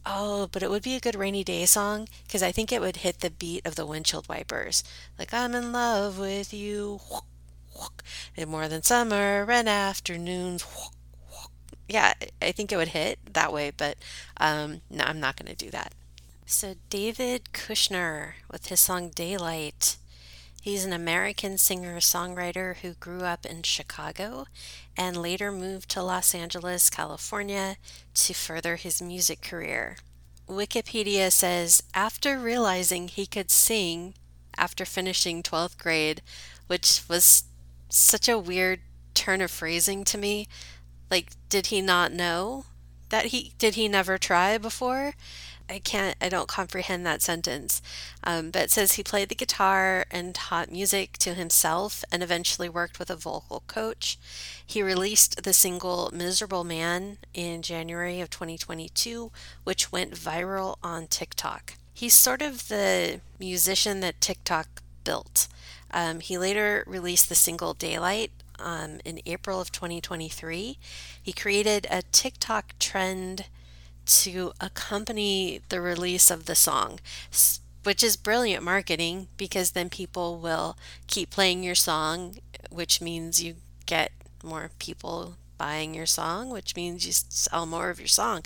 Oh, 0.04 0.48
but 0.52 0.62
it 0.62 0.70
would 0.70 0.82
be 0.84 0.94
a 0.94 1.00
good 1.00 1.16
rainy 1.16 1.42
day 1.42 1.66
song 1.66 2.08
because 2.26 2.42
I 2.42 2.52
think 2.52 2.70
it 2.70 2.80
would 2.80 2.98
hit 2.98 3.20
the 3.20 3.30
beat 3.30 3.66
of 3.66 3.74
the 3.74 3.84
windshield 3.86 4.28
wipers. 4.28 4.84
Like, 5.18 5.34
I'm 5.34 5.54
in 5.54 5.72
love 5.72 6.18
with 6.18 6.54
you. 6.54 7.00
And 8.36 8.48
more 8.48 8.68
than 8.68 8.82
summer 8.82 9.46
and 9.50 9.68
afternoons. 9.68 10.64
Yeah, 11.88 12.14
I 12.40 12.52
think 12.52 12.72
it 12.72 12.76
would 12.76 12.88
hit 12.88 13.18
that 13.32 13.52
way, 13.52 13.72
but 13.76 13.96
um, 14.38 14.80
no, 14.90 15.04
I'm 15.04 15.20
not 15.20 15.36
going 15.36 15.54
to 15.54 15.64
do 15.64 15.70
that. 15.70 15.92
So, 16.48 16.76
David 16.90 17.52
Kushner 17.52 18.34
with 18.48 18.66
his 18.66 18.78
song 18.78 19.10
Daylight. 19.10 19.96
He's 20.62 20.84
an 20.84 20.92
American 20.92 21.58
singer 21.58 21.96
songwriter 21.96 22.76
who 22.76 22.94
grew 22.94 23.22
up 23.22 23.44
in 23.44 23.64
Chicago 23.64 24.46
and 24.96 25.16
later 25.16 25.50
moved 25.50 25.88
to 25.90 26.04
Los 26.04 26.36
Angeles, 26.36 26.88
California 26.88 27.78
to 28.14 28.32
further 28.32 28.76
his 28.76 29.02
music 29.02 29.42
career. 29.42 29.96
Wikipedia 30.48 31.32
says 31.32 31.82
after 31.94 32.38
realizing 32.38 33.08
he 33.08 33.26
could 33.26 33.50
sing 33.50 34.14
after 34.56 34.84
finishing 34.84 35.42
12th 35.42 35.76
grade, 35.76 36.22
which 36.68 37.02
was 37.08 37.42
such 37.88 38.28
a 38.28 38.38
weird 38.38 38.82
turn 39.14 39.42
of 39.42 39.50
phrasing 39.50 40.04
to 40.04 40.16
me. 40.16 40.46
Like, 41.10 41.32
did 41.48 41.66
he 41.66 41.82
not 41.82 42.12
know 42.12 42.66
that 43.08 43.26
he 43.26 43.52
did 43.58 43.74
he 43.74 43.88
never 43.88 44.16
try 44.16 44.58
before? 44.58 45.14
I 45.68 45.80
can't, 45.80 46.16
I 46.20 46.28
don't 46.28 46.48
comprehend 46.48 47.04
that 47.06 47.22
sentence. 47.22 47.82
Um, 48.22 48.50
but 48.50 48.62
it 48.62 48.70
says 48.70 48.92
he 48.92 49.02
played 49.02 49.28
the 49.28 49.34
guitar 49.34 50.06
and 50.10 50.34
taught 50.34 50.70
music 50.70 51.14
to 51.18 51.34
himself 51.34 52.04
and 52.12 52.22
eventually 52.22 52.68
worked 52.68 52.98
with 52.98 53.10
a 53.10 53.16
vocal 53.16 53.62
coach. 53.66 54.18
He 54.64 54.82
released 54.82 55.42
the 55.42 55.52
single 55.52 56.10
Miserable 56.12 56.64
Man 56.64 57.18
in 57.34 57.62
January 57.62 58.20
of 58.20 58.30
2022, 58.30 59.30
which 59.64 59.90
went 59.90 60.12
viral 60.12 60.76
on 60.82 61.06
TikTok. 61.06 61.74
He's 61.92 62.14
sort 62.14 62.42
of 62.42 62.68
the 62.68 63.20
musician 63.38 64.00
that 64.00 64.20
TikTok 64.20 64.82
built. 65.02 65.48
Um, 65.90 66.20
he 66.20 66.36
later 66.36 66.84
released 66.86 67.28
the 67.28 67.34
single 67.34 67.72
Daylight 67.74 68.30
um, 68.58 69.00
in 69.04 69.20
April 69.26 69.60
of 69.60 69.72
2023. 69.72 70.78
He 71.22 71.32
created 71.32 71.86
a 71.90 72.02
TikTok 72.12 72.78
trend 72.78 73.46
to 74.06 74.52
accompany 74.60 75.60
the 75.68 75.80
release 75.80 76.30
of 76.30 76.46
the 76.46 76.54
song, 76.54 77.00
which 77.82 78.02
is 78.02 78.16
brilliant 78.16 78.62
marketing 78.62 79.28
because 79.36 79.72
then 79.72 79.90
people 79.90 80.38
will 80.38 80.76
keep 81.06 81.30
playing 81.30 81.62
your 81.62 81.74
song, 81.74 82.36
which 82.70 83.00
means 83.00 83.42
you 83.42 83.56
get 83.86 84.12
more 84.42 84.70
people 84.78 85.36
buying 85.58 85.94
your 85.94 86.06
song, 86.06 86.50
which 86.50 86.76
means 86.76 87.06
you 87.06 87.12
sell 87.12 87.66
more 87.66 87.90
of 87.90 87.98
your 87.98 88.08
song. 88.08 88.42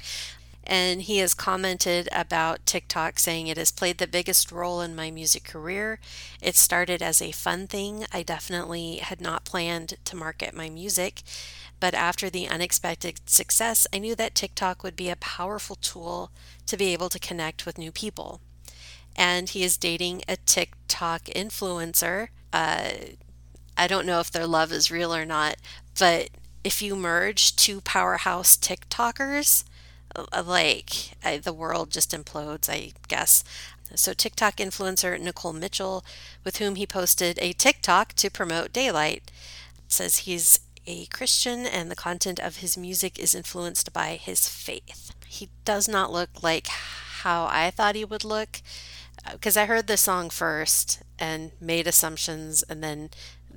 And 0.64 1.02
he 1.02 1.18
has 1.18 1.34
commented 1.34 2.08
about 2.12 2.64
TikTok 2.66 3.18
saying 3.18 3.46
it 3.46 3.56
has 3.56 3.72
played 3.72 3.98
the 3.98 4.06
biggest 4.06 4.52
role 4.52 4.80
in 4.80 4.94
my 4.94 5.10
music 5.10 5.42
career. 5.44 5.98
It 6.40 6.54
started 6.54 7.02
as 7.02 7.20
a 7.20 7.32
fun 7.32 7.66
thing. 7.66 8.04
I 8.12 8.22
definitely 8.22 8.96
had 8.96 9.20
not 9.20 9.44
planned 9.44 9.94
to 10.04 10.16
market 10.16 10.54
my 10.54 10.68
music. 10.68 11.22
But 11.80 11.94
after 11.94 12.28
the 12.28 12.46
unexpected 12.46 13.20
success, 13.24 13.86
I 13.92 13.98
knew 13.98 14.14
that 14.14 14.34
TikTok 14.34 14.82
would 14.82 14.96
be 14.96 15.08
a 15.08 15.16
powerful 15.16 15.76
tool 15.76 16.30
to 16.66 16.76
be 16.76 16.92
able 16.92 17.08
to 17.08 17.18
connect 17.18 17.64
with 17.64 17.78
new 17.78 17.90
people. 17.90 18.40
And 19.16 19.48
he 19.48 19.64
is 19.64 19.76
dating 19.76 20.22
a 20.28 20.36
TikTok 20.36 21.24
influencer. 21.24 22.28
Uh, 22.52 22.90
I 23.76 23.86
don't 23.86 24.06
know 24.06 24.20
if 24.20 24.30
their 24.30 24.46
love 24.46 24.72
is 24.72 24.90
real 24.90 25.14
or 25.14 25.24
not, 25.24 25.56
but 25.98 26.28
if 26.62 26.82
you 26.82 26.94
merge 26.94 27.56
two 27.56 27.80
powerhouse 27.80 28.56
TikTokers, 28.56 29.64
uh, 30.14 30.42
like 30.44 31.16
I, 31.24 31.38
the 31.38 31.52
world 31.52 31.90
just 31.90 32.12
implodes, 32.12 32.68
I 32.68 32.92
guess. 33.08 33.42
So, 33.94 34.12
TikTok 34.12 34.56
influencer 34.56 35.18
Nicole 35.18 35.52
Mitchell, 35.52 36.04
with 36.44 36.58
whom 36.58 36.76
he 36.76 36.86
posted 36.86 37.38
a 37.40 37.52
TikTok 37.52 38.12
to 38.14 38.30
promote 38.30 38.72
Daylight, 38.72 39.30
says 39.88 40.18
he's 40.18 40.60
a 40.86 41.06
Christian 41.06 41.66
and 41.66 41.90
the 41.90 41.96
content 41.96 42.38
of 42.38 42.56
his 42.56 42.76
music 42.76 43.18
is 43.18 43.34
influenced 43.34 43.92
by 43.92 44.16
his 44.16 44.48
faith. 44.48 45.12
He 45.26 45.50
does 45.64 45.88
not 45.88 46.12
look 46.12 46.42
like 46.42 46.66
how 46.66 47.46
I 47.46 47.70
thought 47.70 47.94
he 47.94 48.04
would 48.04 48.24
look 48.24 48.62
uh, 49.26 49.32
because 49.32 49.56
I 49.56 49.66
heard 49.66 49.86
the 49.86 49.96
song 49.96 50.30
first 50.30 51.02
and 51.18 51.52
made 51.60 51.86
assumptions 51.86 52.62
and 52.64 52.82
then 52.82 53.10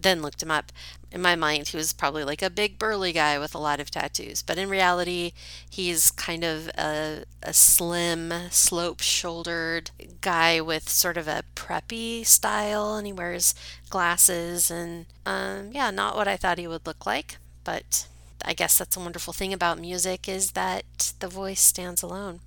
then 0.03 0.21
looked 0.21 0.43
him 0.43 0.51
up. 0.51 0.71
In 1.11 1.21
my 1.21 1.35
mind, 1.35 1.67
he 1.67 1.77
was 1.77 1.93
probably 1.93 2.23
like 2.23 2.41
a 2.41 2.49
big 2.49 2.79
burly 2.79 3.13
guy 3.13 3.37
with 3.37 3.53
a 3.53 3.59
lot 3.59 3.79
of 3.79 3.91
tattoos, 3.91 4.41
but 4.41 4.57
in 4.57 4.69
reality, 4.69 5.33
he's 5.69 6.09
kind 6.11 6.43
of 6.43 6.69
a, 6.69 7.23
a 7.43 7.53
slim, 7.53 8.33
slope 8.49 9.01
shouldered 9.01 9.91
guy 10.21 10.59
with 10.59 10.89
sort 10.89 11.17
of 11.17 11.27
a 11.27 11.43
preppy 11.55 12.25
style, 12.25 12.95
and 12.95 13.05
he 13.05 13.13
wears 13.13 13.53
glasses, 13.89 14.71
and 14.71 15.05
um, 15.25 15.69
yeah, 15.71 15.91
not 15.91 16.15
what 16.15 16.27
I 16.27 16.37
thought 16.37 16.57
he 16.57 16.67
would 16.67 16.87
look 16.87 17.05
like, 17.05 17.37
but 17.63 18.07
I 18.43 18.53
guess 18.53 18.77
that's 18.77 18.97
a 18.97 18.99
wonderful 18.99 19.33
thing 19.33 19.53
about 19.53 19.79
music 19.79 20.27
is 20.27 20.51
that 20.51 21.13
the 21.19 21.27
voice 21.27 21.61
stands 21.61 22.01
alone. 22.01 22.39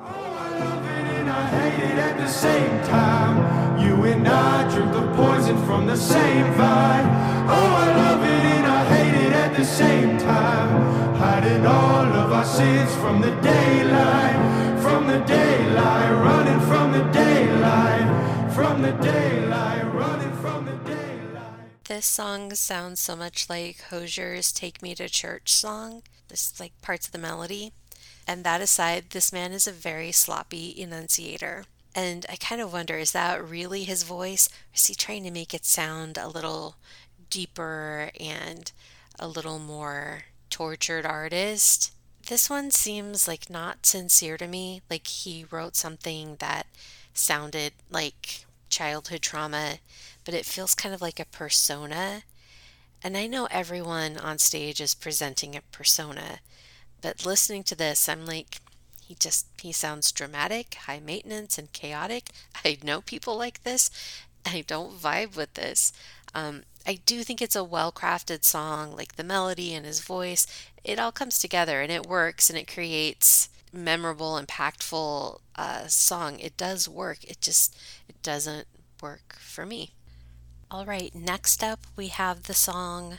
I 0.00 0.58
love 0.58 0.84
it 0.84 1.06
and 1.18 1.28
I 1.30 1.46
hate 1.46 1.84
it 1.92 1.98
at 1.98 2.16
the 2.16 2.28
same 2.28 2.82
time. 2.84 3.80
You 3.80 4.04
and 4.04 4.26
I 4.26 4.68
drink 4.74 4.92
the 4.92 5.06
poison 5.14 5.56
from 5.66 5.86
the 5.86 5.96
same 5.96 6.52
vine. 6.54 7.06
Oh, 7.50 7.70
I 7.84 7.96
love 7.96 8.22
it 8.22 8.44
and 8.56 8.66
I 8.66 8.84
hate 8.94 9.26
it 9.26 9.32
at 9.32 9.56
the 9.56 9.64
same 9.64 10.18
time. 10.18 11.14
Hiding 11.16 11.66
all 11.66 12.06
of 12.22 12.32
our 12.32 12.44
sins 12.44 12.94
from 12.96 13.20
the 13.20 13.30
daylight, 13.42 14.80
from 14.80 15.06
the 15.06 15.18
daylight, 15.20 16.10
running 16.12 16.60
from 16.66 16.92
the 16.92 17.04
daylight, 17.12 18.52
from 18.52 18.82
the 18.82 18.92
daylight, 18.92 19.94
running 19.94 20.32
from 20.36 20.64
the 20.64 20.76
daylight. 20.84 21.84
This 21.84 22.06
song 22.06 22.54
sounds 22.54 23.00
so 23.00 23.16
much 23.16 23.48
like 23.48 23.82
Hozier's 23.90 24.52
Take 24.52 24.82
Me 24.82 24.94
to 24.94 25.08
Church 25.08 25.52
song. 25.52 26.02
This 26.28 26.58
like 26.60 26.72
parts 26.82 27.06
of 27.06 27.12
the 27.12 27.18
melody. 27.18 27.72
And 28.28 28.44
that 28.44 28.60
aside, 28.60 29.06
this 29.10 29.32
man 29.32 29.52
is 29.52 29.66
a 29.66 29.72
very 29.72 30.12
sloppy 30.12 30.78
enunciator. 30.78 31.64
And 31.94 32.26
I 32.28 32.36
kind 32.36 32.60
of 32.60 32.74
wonder 32.74 32.98
is 32.98 33.12
that 33.12 33.42
really 33.42 33.84
his 33.84 34.02
voice? 34.02 34.50
Is 34.74 34.86
he 34.86 34.94
trying 34.94 35.24
to 35.24 35.30
make 35.30 35.54
it 35.54 35.64
sound 35.64 36.18
a 36.18 36.28
little 36.28 36.76
deeper 37.30 38.10
and 38.20 38.70
a 39.18 39.26
little 39.26 39.58
more 39.58 40.24
tortured 40.50 41.06
artist? 41.06 41.90
This 42.28 42.50
one 42.50 42.70
seems 42.70 43.26
like 43.26 43.48
not 43.48 43.86
sincere 43.86 44.36
to 44.36 44.46
me. 44.46 44.82
Like 44.90 45.06
he 45.06 45.46
wrote 45.50 45.74
something 45.74 46.36
that 46.38 46.66
sounded 47.14 47.72
like 47.90 48.44
childhood 48.68 49.22
trauma, 49.22 49.78
but 50.26 50.34
it 50.34 50.44
feels 50.44 50.74
kind 50.74 50.94
of 50.94 51.00
like 51.00 51.18
a 51.18 51.24
persona. 51.24 52.24
And 53.02 53.16
I 53.16 53.26
know 53.26 53.48
everyone 53.50 54.18
on 54.18 54.38
stage 54.38 54.82
is 54.82 54.94
presenting 54.94 55.56
a 55.56 55.62
persona, 55.72 56.40
but 57.00 57.26
listening 57.26 57.62
to 57.64 57.74
this, 57.74 58.08
I'm 58.08 58.26
like, 58.26 58.60
he 59.06 59.14
just, 59.14 59.46
he 59.60 59.72
sounds 59.72 60.12
dramatic, 60.12 60.74
high 60.74 61.00
maintenance, 61.00 61.58
and 61.58 61.72
chaotic. 61.72 62.30
I 62.64 62.78
know 62.82 63.00
people 63.00 63.36
like 63.36 63.62
this. 63.62 63.90
I 64.44 64.64
don't 64.66 64.98
vibe 64.98 65.36
with 65.36 65.54
this. 65.54 65.92
Um, 66.34 66.62
I 66.86 67.00
do 67.04 67.22
think 67.22 67.42
it's 67.42 67.56
a 67.56 67.64
well 67.64 67.92
crafted 67.92 68.44
song, 68.44 68.94
like 68.96 69.16
the 69.16 69.24
melody 69.24 69.74
and 69.74 69.84
his 69.84 70.00
voice. 70.00 70.46
It 70.84 70.98
all 70.98 71.12
comes 71.12 71.38
together 71.38 71.80
and 71.80 71.92
it 71.92 72.06
works 72.06 72.48
and 72.48 72.58
it 72.58 72.72
creates 72.72 73.48
memorable, 73.72 74.40
impactful 74.40 75.40
uh, 75.56 75.86
song. 75.86 76.38
It 76.38 76.56
does 76.56 76.88
work. 76.88 77.24
It 77.24 77.40
just 77.40 77.76
it 78.08 78.22
doesn't 78.22 78.66
work 79.02 79.36
for 79.38 79.66
me. 79.66 79.92
All 80.70 80.84
right, 80.84 81.14
next 81.14 81.62
up 81.62 81.80
we 81.96 82.08
have 82.08 82.44
the 82.44 82.54
song 82.54 83.18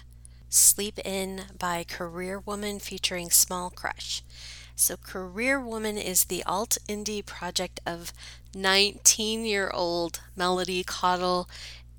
Sleep 0.50 0.98
In 1.06 1.44
by 1.60 1.84
Career 1.84 2.40
Woman 2.40 2.80
featuring 2.80 3.30
Small 3.30 3.70
Crush. 3.70 4.24
So, 4.76 4.98
Career 4.98 5.60
Woman 5.60 5.96
is 5.96 6.26
the 6.26 6.44
alt 6.44 6.80
indie 6.88 7.24
project 7.24 7.80
of 7.86 8.12
19 8.56 9.46
year 9.46 9.70
old 9.72 10.22
Melody 10.36 10.84
Caudle, 10.84 11.48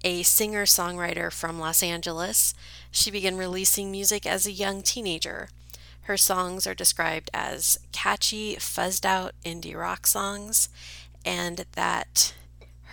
a 0.02 0.24
singer 0.24 0.64
songwriter 0.64 1.32
from 1.32 1.60
Los 1.60 1.80
Angeles. 1.80 2.52
She 2.90 3.12
began 3.12 3.36
releasing 3.36 3.92
music 3.92 4.26
as 4.26 4.46
a 4.46 4.52
young 4.52 4.82
teenager. 4.82 5.48
Her 6.02 6.16
songs 6.16 6.66
are 6.66 6.74
described 6.74 7.30
as 7.32 7.78
catchy, 7.92 8.56
fuzzed 8.56 9.04
out 9.04 9.34
indie 9.44 9.76
rock 9.76 10.08
songs, 10.08 10.68
and 11.24 11.66
that 11.74 12.34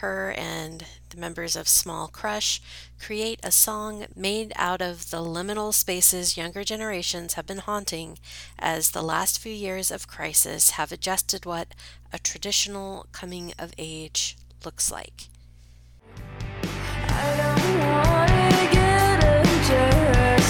her 0.01 0.33
and 0.33 0.85
members 1.17 1.55
of 1.55 1.67
Small 1.67 2.07
Crush 2.07 2.61
create 2.99 3.39
a 3.43 3.51
song 3.51 4.05
made 4.15 4.53
out 4.55 4.81
of 4.81 5.09
the 5.09 5.17
liminal 5.17 5.73
spaces 5.73 6.37
younger 6.37 6.63
generations 6.63 7.33
have 7.33 7.45
been 7.45 7.57
haunting 7.57 8.19
as 8.59 8.91
the 8.91 9.01
last 9.01 9.39
few 9.39 9.51
years 9.51 9.91
of 9.91 10.07
crisis 10.07 10.71
have 10.71 10.91
adjusted 10.91 11.45
what 11.45 11.73
a 12.13 12.19
traditional 12.19 13.07
coming 13.11 13.53
of 13.57 13.73
age 13.77 14.37
looks 14.63 14.91
like. 14.91 15.29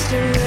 Their 0.09 0.46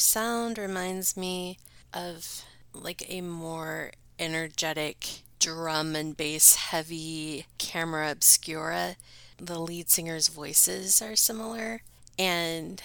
sound 0.00 0.58
reminds 0.58 1.16
me 1.16 1.58
of 1.92 2.44
like 2.72 3.04
a 3.08 3.20
more 3.20 3.92
energetic 4.18 5.22
drum 5.38 5.96
and 5.96 6.16
bass 6.16 6.54
heavy 6.56 7.46
camera 7.58 8.10
obscura. 8.10 8.96
The 9.38 9.58
lead 9.58 9.88
singer's 9.88 10.28
voices 10.28 11.00
are 11.00 11.16
similar, 11.16 11.82
and 12.18 12.82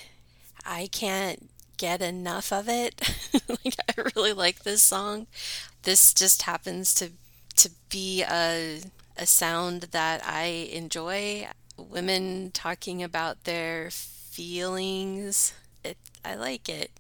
I 0.65 0.87
can't 0.91 1.49
get 1.77 2.01
enough 2.01 2.51
of 2.53 2.69
it. 2.69 3.01
like 3.49 3.75
I 3.89 4.01
really 4.15 4.33
like 4.33 4.63
this 4.63 4.81
song. 4.81 5.27
This 5.83 6.13
just 6.13 6.43
happens 6.43 6.93
to 6.95 7.11
to 7.57 7.69
be 7.89 8.23
a 8.23 8.81
a 9.17 9.25
sound 9.25 9.83
that 9.91 10.21
I 10.25 10.69
enjoy. 10.71 11.47
Women 11.77 12.51
talking 12.53 13.03
about 13.03 13.43
their 13.43 13.89
feelings. 13.91 15.53
It 15.83 15.97
I 16.23 16.35
like 16.35 16.69
it. 16.69 16.91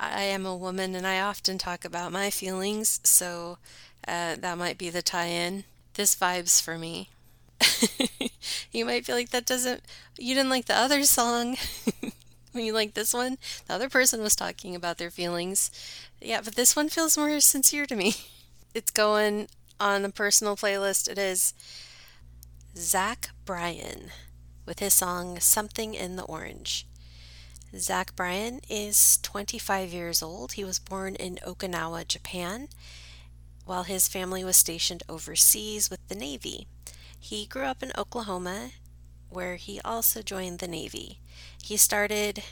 I 0.00 0.22
am 0.22 0.46
a 0.46 0.56
woman 0.56 0.94
and 0.94 1.06
I 1.06 1.20
often 1.20 1.58
talk 1.58 1.84
about 1.84 2.12
my 2.12 2.30
feelings, 2.30 3.00
so 3.02 3.58
uh, 4.06 4.36
that 4.36 4.58
might 4.58 4.78
be 4.78 4.90
the 4.90 5.02
tie 5.02 5.26
in. 5.26 5.64
This 5.94 6.14
vibes 6.14 6.62
for 6.62 6.78
me. 6.78 7.08
you 8.72 8.84
might 8.84 9.04
feel 9.04 9.16
like 9.16 9.30
that 9.30 9.46
doesn't, 9.46 9.82
you 10.16 10.34
didn't 10.34 10.50
like 10.50 10.66
the 10.66 10.76
other 10.76 11.02
song. 11.02 11.56
you 12.54 12.72
like 12.72 12.94
this 12.94 13.12
one, 13.12 13.38
the 13.66 13.74
other 13.74 13.88
person 13.88 14.22
was 14.22 14.36
talking 14.36 14.74
about 14.74 14.98
their 14.98 15.10
feelings. 15.10 15.70
Yeah, 16.20 16.40
but 16.42 16.54
this 16.54 16.76
one 16.76 16.88
feels 16.88 17.18
more 17.18 17.40
sincere 17.40 17.86
to 17.86 17.96
me. 17.96 18.14
It's 18.74 18.90
going 18.90 19.48
on 19.80 20.02
the 20.02 20.10
personal 20.10 20.54
playlist. 20.54 21.08
It 21.08 21.18
is 21.18 21.54
Zach 22.76 23.30
Bryan 23.44 24.10
with 24.66 24.78
his 24.78 24.94
song 24.94 25.40
Something 25.40 25.94
in 25.94 26.16
the 26.16 26.22
Orange. 26.24 26.86
Zach 27.76 28.16
Bryan 28.16 28.60
is 28.70 29.18
25 29.18 29.92
years 29.92 30.22
old. 30.22 30.52
He 30.52 30.64
was 30.64 30.78
born 30.78 31.14
in 31.16 31.38
Okinawa, 31.46 32.08
Japan, 32.08 32.68
while 33.66 33.82
his 33.82 34.08
family 34.08 34.42
was 34.42 34.56
stationed 34.56 35.02
overseas 35.08 35.90
with 35.90 36.06
the 36.08 36.14
Navy. 36.14 36.66
He 37.20 37.44
grew 37.46 37.64
up 37.64 37.82
in 37.82 37.92
Oklahoma, 37.96 38.70
where 39.28 39.56
he 39.56 39.80
also 39.84 40.22
joined 40.22 40.60
the 40.60 40.68
Navy. 40.68 41.18
He 41.62 41.76
started 41.76 42.42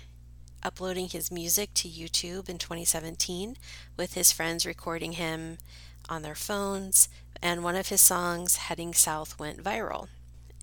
uploading 0.62 1.08
his 1.08 1.30
music 1.30 1.72
to 1.74 1.88
YouTube 1.88 2.50
in 2.50 2.58
2017, 2.58 3.56
with 3.96 4.12
his 4.12 4.32
friends 4.32 4.66
recording 4.66 5.12
him 5.12 5.56
on 6.10 6.20
their 6.22 6.34
phones, 6.34 7.08
and 7.40 7.64
one 7.64 7.76
of 7.76 7.88
his 7.88 8.02
songs, 8.02 8.56
Heading 8.56 8.92
South, 8.92 9.38
went 9.38 9.64
viral. 9.64 10.08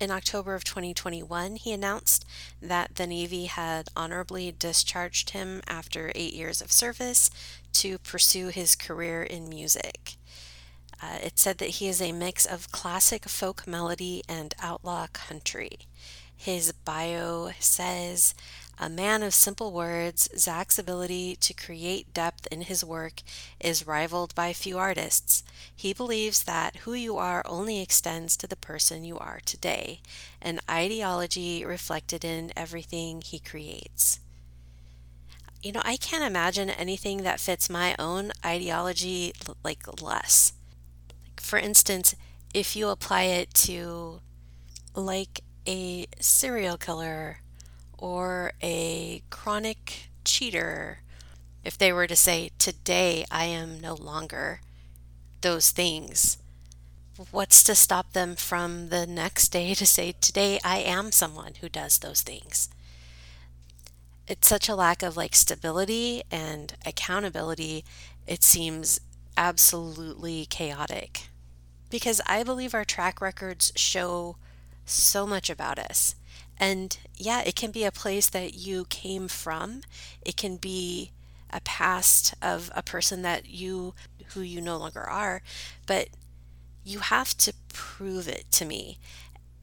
In 0.00 0.10
October 0.10 0.54
of 0.54 0.64
2021, 0.64 1.56
he 1.56 1.72
announced 1.72 2.26
that 2.60 2.96
the 2.96 3.06
Navy 3.06 3.46
had 3.46 3.88
honorably 3.96 4.50
discharged 4.50 5.30
him 5.30 5.62
after 5.68 6.10
eight 6.14 6.34
years 6.34 6.60
of 6.60 6.72
service 6.72 7.30
to 7.74 7.98
pursue 7.98 8.48
his 8.48 8.74
career 8.74 9.22
in 9.22 9.48
music. 9.48 10.16
Uh, 11.00 11.18
it 11.22 11.38
said 11.38 11.58
that 11.58 11.70
he 11.70 11.88
is 11.88 12.00
a 12.00 12.12
mix 12.12 12.44
of 12.44 12.72
classic 12.72 13.28
folk 13.28 13.66
melody 13.66 14.22
and 14.28 14.54
outlaw 14.60 15.06
country. 15.12 15.78
His 16.36 16.72
bio 16.72 17.52
says, 17.60 18.34
A 18.78 18.88
man 18.88 19.22
of 19.22 19.34
simple 19.34 19.72
words, 19.72 20.28
Zach's 20.36 20.78
ability 20.78 21.36
to 21.36 21.54
create 21.54 22.12
depth 22.12 22.48
in 22.48 22.62
his 22.62 22.84
work 22.84 23.22
is 23.60 23.86
rivaled 23.86 24.34
by 24.34 24.52
few 24.52 24.78
artists. 24.78 25.44
He 25.74 25.92
believes 25.92 26.42
that 26.42 26.76
who 26.78 26.92
you 26.92 27.16
are 27.16 27.42
only 27.46 27.80
extends 27.80 28.36
to 28.36 28.48
the 28.48 28.56
person 28.56 29.04
you 29.04 29.16
are 29.18 29.40
today, 29.44 30.00
an 30.42 30.60
ideology 30.68 31.64
reflected 31.64 32.24
in 32.24 32.52
everything 32.56 33.20
he 33.20 33.38
creates. 33.38 34.18
You 35.62 35.72
know, 35.72 35.82
I 35.84 35.96
can't 35.96 36.24
imagine 36.24 36.68
anything 36.68 37.22
that 37.22 37.40
fits 37.40 37.70
my 37.70 37.94
own 37.98 38.32
ideology 38.44 39.32
like 39.62 40.02
less. 40.02 40.52
For 41.36 41.58
instance, 41.58 42.14
if 42.52 42.74
you 42.74 42.88
apply 42.88 43.22
it 43.22 43.54
to 43.54 44.20
like 44.94 45.40
a 45.66 46.06
serial 46.20 46.76
killer 46.76 47.38
or 47.98 48.52
a 48.62 49.22
chronic 49.30 50.10
cheater, 50.24 51.00
if 51.64 51.78
they 51.78 51.92
were 51.92 52.06
to 52.06 52.16
say, 52.16 52.50
Today 52.58 53.24
I 53.30 53.44
am 53.44 53.80
no 53.80 53.94
longer 53.94 54.60
those 55.40 55.70
things, 55.70 56.38
what's 57.30 57.62
to 57.64 57.74
stop 57.74 58.12
them 58.12 58.34
from 58.34 58.88
the 58.88 59.06
next 59.06 59.48
day 59.48 59.74
to 59.74 59.86
say, 59.86 60.12
Today 60.20 60.58
I 60.64 60.78
am 60.78 61.12
someone 61.12 61.54
who 61.60 61.68
does 61.68 61.98
those 61.98 62.22
things? 62.22 62.68
It's 64.26 64.48
such 64.48 64.68
a 64.68 64.74
lack 64.74 65.02
of 65.02 65.16
like 65.16 65.34
stability 65.34 66.22
and 66.30 66.74
accountability, 66.86 67.84
it 68.26 68.42
seems 68.42 69.00
absolutely 69.36 70.46
chaotic. 70.46 71.28
Because 71.90 72.20
I 72.26 72.42
believe 72.42 72.74
our 72.74 72.84
track 72.84 73.20
records 73.20 73.72
show 73.76 74.36
so 74.86 75.26
much 75.26 75.50
about 75.50 75.78
us. 75.78 76.14
And 76.64 76.96
yeah, 77.14 77.42
it 77.44 77.56
can 77.56 77.70
be 77.72 77.84
a 77.84 77.92
place 77.92 78.30
that 78.30 78.54
you 78.54 78.86
came 78.86 79.28
from. 79.28 79.82
It 80.22 80.38
can 80.38 80.56
be 80.56 81.10
a 81.50 81.60
past 81.60 82.32
of 82.40 82.70
a 82.74 82.82
person 82.82 83.20
that 83.20 83.46
you 83.50 83.92
who 84.28 84.40
you 84.40 84.62
no 84.62 84.78
longer 84.78 85.02
are, 85.02 85.42
but 85.86 86.08
you 86.84 87.00
have 87.00 87.36
to 87.38 87.52
prove 87.68 88.28
it 88.28 88.46
to 88.52 88.64
me. 88.64 88.98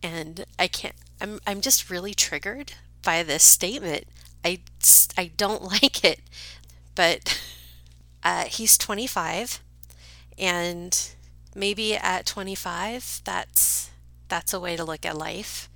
And 0.04 0.46
I 0.60 0.68
can't 0.68 0.96
I'm 1.22 1.40
I'm 1.48 1.62
just 1.62 1.90
really 1.90 2.14
triggered 2.14 2.74
by 3.04 3.24
this 3.24 3.44
statement. 3.44 4.06
I 4.46 4.60
I 5.18 5.32
don't 5.38 5.64
like 5.82 6.04
it. 6.04 6.22
But 6.96 7.42
uh, 8.24 8.46
he's 8.46 8.78
25 8.78 9.62
and 10.38 11.12
maybe 11.56 11.96
at 11.96 12.28
25 12.28 13.22
that's 13.26 13.92
that's 14.30 14.54
a 14.54 14.60
way 14.60 14.78
to 14.78 14.86
look 14.86 15.06
at 15.06 15.18
life 15.18 15.70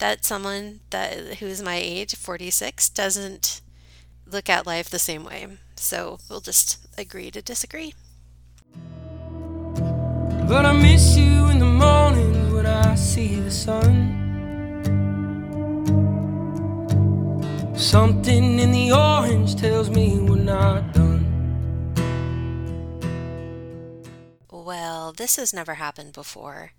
that 0.00 0.24
someone 0.24 0.80
that 0.90 1.36
who's 1.38 1.62
my 1.62 1.76
age 1.76 2.14
46 2.16 2.90
doesn't 2.90 3.60
look 4.26 4.48
at 4.48 4.66
life 4.66 4.90
the 4.90 4.98
same 4.98 5.24
way 5.24 5.46
so 5.76 6.18
we'll 6.28 6.40
just 6.40 6.78
agree 6.98 7.30
to 7.30 7.40
disagree 7.40 7.94
But 10.50 10.66
I 10.66 10.72
miss 10.72 11.16
you 11.16 11.48
in 11.50 11.60
the 11.60 11.64
morning 11.64 12.52
when 12.52 12.66
I 12.66 12.96
see 12.96 13.36
the 13.36 13.52
sun. 13.52 14.18
Something 17.76 18.58
in 18.58 18.72
the 18.72 18.90
orange 18.90 19.54
tells 19.54 19.90
me 19.90 20.18
we're 20.18 20.42
not 20.42 20.92
done. 20.92 21.10
well 24.50 25.12
this 25.12 25.36
has 25.36 25.54
never 25.54 25.74
happened 25.74 26.12
before 26.12 26.72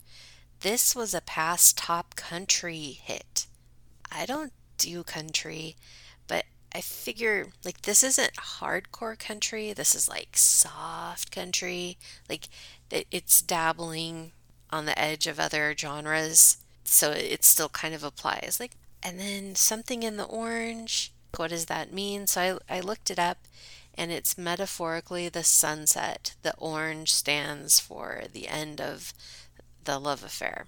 this 0.62 0.95
was 0.95 1.13
a 1.13 1.21
past 1.21 1.78
top 1.78 2.15
country 2.15 3.00
hit. 3.04 3.47
I 4.12 4.26
don't 4.26 4.54
do 4.78 5.04
country 5.04 5.76
but 6.28 6.45
i 6.74 6.82
figure 6.82 7.47
like 7.63 7.82
this 7.84 8.04
isn't 8.04 8.34
hardcore 8.36 9.17
country. 9.17 9.74
This 9.74 9.93
is 9.93 10.08
like 10.10 10.30
soft 10.34 11.32
country. 11.32 11.97
Like 12.30 12.47
it's 12.89 13.41
dabbling 13.41 14.32
on 14.71 14.86
the 14.86 14.97
edge 14.97 15.28
of 15.28 15.39
other 15.39 15.76
genres 15.78 16.58
so 16.84 17.12
it 17.12 17.43
still 17.43 17.69
kind 17.69 17.93
of 17.93 18.04
applies. 18.04 18.58
Like 18.60 18.71
and 19.04 19.19
then 19.19 19.56
something 19.56 20.04
in 20.04 20.17
the 20.17 20.26
orange 20.26 21.12
what 21.38 21.50
does 21.50 21.65
that 21.65 21.93
mean? 21.93 22.28
So 22.28 22.60
i, 22.69 22.78
I 22.78 22.80
looked 22.82 23.10
it 23.10 23.19
up 23.19 23.38
and 23.95 24.12
it's 24.12 24.38
metaphorically 24.38 25.30
the 25.30 25.43
sunset. 25.43 26.36
The 26.43 26.56
orange 26.58 27.12
stands 27.12 27.80
for 27.80 28.24
the 28.32 28.47
end 28.47 28.80
of 28.80 29.13
the 29.86 30.00
love 30.00 30.24
affair 30.24 30.67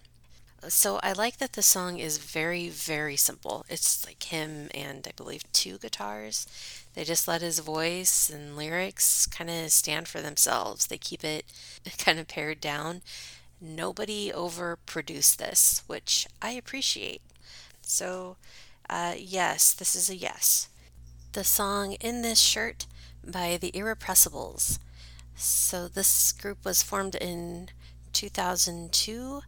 so 0.70 1.00
I 1.04 1.14
like 1.14 1.38
that 1.38 1.54
the 1.54 1.62
song 1.62 2.00
is 2.00 2.18
very, 2.18 2.70
very 2.70 3.16
simple. 3.16 3.66
It's 3.70 4.06
like 4.06 4.24
him 4.24 4.70
and 4.74 5.06
I 5.08 5.12
believe 5.16 5.52
two 5.52 5.78
guitars. 5.78 6.48
They 6.94 7.04
just 7.04 7.28
let 7.28 7.42
his 7.42 7.60
voice 7.60 8.30
and 8.30 8.56
lyrics 8.56 9.26
kind 9.26 9.50
of 9.50 9.72
stand 9.72 10.08
for 10.08 10.22
themselves. 10.22 10.88
They 10.88 10.98
keep 10.98 11.24
it 11.24 11.46
kind 11.98 12.20
of 12.20 12.28
pared 12.28 12.62
down. 12.62 13.02
Nobody 13.60 14.32
overproduced 14.32 15.38
this, 15.38 15.84
which 15.88 16.28
I 16.42 16.52
appreciate. 16.52 17.22
So, 17.82 18.38
uh, 18.90 19.16
yes, 19.18 19.74
this 19.74 19.96
is 19.96 20.10
a 20.10 20.16
yes. 20.16 20.70
The 21.34 21.44
song 21.44 21.94
In 21.94 22.22
This 22.22 22.40
Shirt 22.40 22.86
by 23.26 23.58
the 23.58 23.72
Irrepressibles. 23.72 24.80
So, 25.36 25.88
this 25.88 26.32
group 26.32 26.64
was 26.64 26.84
formed 26.84 27.16
in 27.16 27.70
2002 28.14 29.42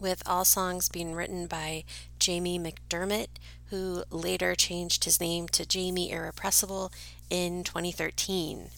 with 0.00 0.22
all 0.26 0.44
songs 0.44 0.88
being 0.88 1.14
written 1.14 1.46
by 1.46 1.84
Jamie 2.18 2.58
McDermott, 2.58 3.28
who 3.70 4.04
later 4.10 4.54
changed 4.54 5.04
his 5.04 5.20
name 5.20 5.48
to 5.48 5.66
Jamie 5.66 6.10
Irrepressible 6.10 6.92
in 7.30 7.64
2013. 7.64 8.70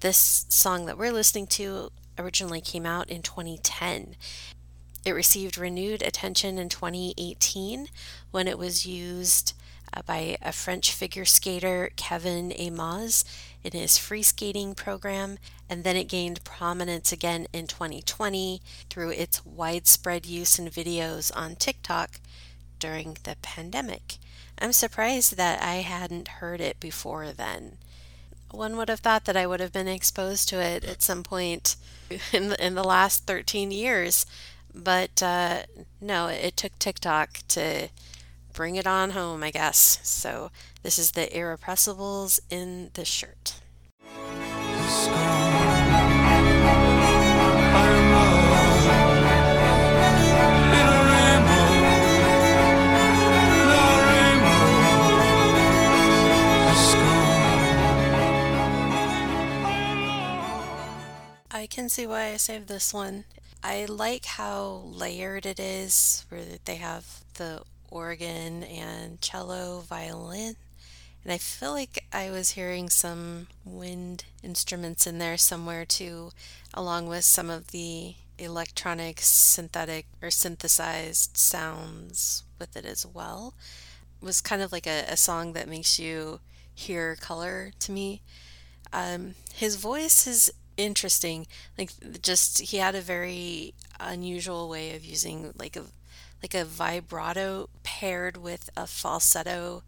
This 0.00 0.46
song 0.48 0.86
that 0.86 0.98
we're 0.98 1.12
listening 1.12 1.46
to 1.48 1.90
originally 2.18 2.60
came 2.60 2.86
out 2.86 3.08
in 3.10 3.22
2010. 3.22 4.16
It 5.04 5.12
received 5.12 5.58
renewed 5.58 6.02
attention 6.02 6.58
in 6.58 6.68
2018 6.68 7.88
when 8.30 8.48
it 8.48 8.58
was 8.58 8.86
used 8.86 9.52
uh, 9.92 10.00
by 10.06 10.36
a 10.40 10.52
French 10.52 10.92
figure 10.92 11.24
skater, 11.24 11.90
Kevin 11.96 12.50
Aymoz, 12.50 13.24
in 13.62 13.72
his 13.72 13.98
free 13.98 14.22
skating 14.22 14.74
program, 14.74 15.38
and 15.68 15.84
then 15.84 15.96
it 15.96 16.08
gained 16.08 16.44
prominence 16.44 17.12
again 17.12 17.46
in 17.52 17.66
2020 17.66 18.60
through 18.90 19.10
its 19.10 19.44
widespread 19.44 20.26
use 20.26 20.58
in 20.58 20.68
videos 20.68 21.30
on 21.36 21.56
TikTok 21.56 22.20
during 22.78 23.16
the 23.24 23.36
pandemic. 23.42 24.18
I'm 24.58 24.72
surprised 24.72 25.36
that 25.36 25.62
I 25.62 25.76
hadn't 25.76 26.28
heard 26.28 26.60
it 26.60 26.78
before 26.80 27.32
then. 27.32 27.78
One 28.50 28.76
would 28.76 28.88
have 28.88 29.00
thought 29.00 29.24
that 29.24 29.36
I 29.36 29.46
would 29.46 29.60
have 29.60 29.72
been 29.72 29.88
exposed 29.88 30.48
to 30.50 30.60
it 30.60 30.84
at 30.84 31.02
some 31.02 31.22
point 31.22 31.76
in 32.32 32.50
the, 32.50 32.64
in 32.64 32.74
the 32.74 32.84
last 32.84 33.26
13 33.26 33.70
years, 33.70 34.26
but 34.74 35.22
uh, 35.22 35.62
no, 36.00 36.26
it 36.28 36.56
took 36.56 36.78
TikTok 36.78 37.38
to 37.48 37.88
bring 38.52 38.76
it 38.76 38.86
on 38.86 39.10
home, 39.10 39.42
I 39.42 39.50
guess. 39.50 39.98
So 40.02 40.50
this 40.82 40.98
is 40.98 41.12
the 41.12 41.26
Irrepressibles 41.26 42.40
in 42.50 42.90
the 42.94 43.04
shirt. 43.04 43.54
I 61.64 61.66
can 61.66 61.88
see 61.88 62.06
why 62.06 62.26
I 62.26 62.36
saved 62.36 62.68
this 62.68 62.92
one. 62.92 63.24
I 63.62 63.86
like 63.86 64.26
how 64.26 64.82
layered 64.84 65.46
it 65.46 65.58
is, 65.58 66.26
where 66.28 66.42
they 66.66 66.74
have 66.74 67.24
the 67.38 67.62
organ 67.88 68.62
and 68.64 69.18
cello, 69.22 69.80
violin, 69.80 70.56
and 71.24 71.32
I 71.32 71.38
feel 71.38 71.72
like 71.72 72.04
I 72.12 72.28
was 72.30 72.50
hearing 72.50 72.90
some 72.90 73.46
wind 73.64 74.24
instruments 74.42 75.06
in 75.06 75.16
there 75.16 75.38
somewhere 75.38 75.86
too, 75.86 76.32
along 76.74 77.06
with 77.06 77.24
some 77.24 77.48
of 77.48 77.68
the 77.68 78.16
electronic, 78.38 79.20
synthetic, 79.22 80.04
or 80.20 80.30
synthesized 80.30 81.38
sounds 81.38 82.42
with 82.58 82.76
it 82.76 82.84
as 82.84 83.06
well. 83.06 83.54
It 84.20 84.26
was 84.26 84.42
kind 84.42 84.60
of 84.60 84.70
like 84.70 84.86
a, 84.86 85.06
a 85.08 85.16
song 85.16 85.54
that 85.54 85.66
makes 85.66 85.98
you 85.98 86.40
hear 86.74 87.16
color 87.16 87.72
to 87.78 87.90
me. 87.90 88.20
Um, 88.92 89.34
his 89.54 89.76
voice 89.76 90.26
is 90.26 90.52
interesting. 90.76 91.46
Like 91.78 91.90
just 92.22 92.60
he 92.60 92.78
had 92.78 92.94
a 92.94 93.00
very 93.00 93.74
unusual 94.00 94.68
way 94.68 94.94
of 94.96 95.04
using 95.04 95.52
like 95.58 95.76
a 95.76 95.84
like 96.42 96.54
a 96.54 96.64
vibrato 96.64 97.68
paired 97.82 98.36
with 98.36 98.70
a 98.76 98.86
falsetto, 98.86 99.82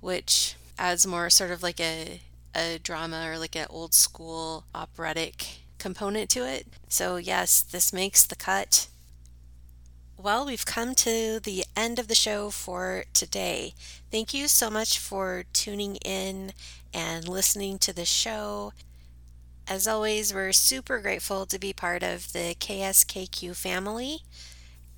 which 0.00 0.56
adds 0.78 1.06
more 1.06 1.30
sort 1.30 1.50
of 1.50 1.62
like 1.62 1.80
a 1.80 2.20
a 2.54 2.78
drama 2.78 3.28
or 3.30 3.38
like 3.38 3.56
an 3.56 3.66
old 3.70 3.94
school 3.94 4.64
operatic 4.74 5.62
component 5.78 6.28
to 6.30 6.46
it. 6.46 6.66
So 6.88 7.16
yes, 7.16 7.62
this 7.62 7.92
makes 7.92 8.24
the 8.24 8.36
cut. 8.36 8.88
Well, 10.16 10.46
we've 10.46 10.64
come 10.64 10.94
to 10.96 11.40
the 11.40 11.64
end 11.76 11.98
of 11.98 12.06
the 12.06 12.14
show 12.14 12.50
for 12.50 13.06
today. 13.12 13.74
Thank 14.12 14.32
you 14.32 14.46
so 14.46 14.70
much 14.70 14.98
for 14.98 15.44
tuning 15.52 15.96
in 15.96 16.52
and 16.94 17.26
listening 17.26 17.78
to 17.80 17.92
the 17.92 18.04
show. 18.04 18.72
As 19.68 19.86
always, 19.86 20.34
we're 20.34 20.52
super 20.52 20.98
grateful 20.98 21.46
to 21.46 21.58
be 21.58 21.72
part 21.72 22.02
of 22.02 22.32
the 22.32 22.56
KSKQ 22.58 23.54
family. 23.56 24.18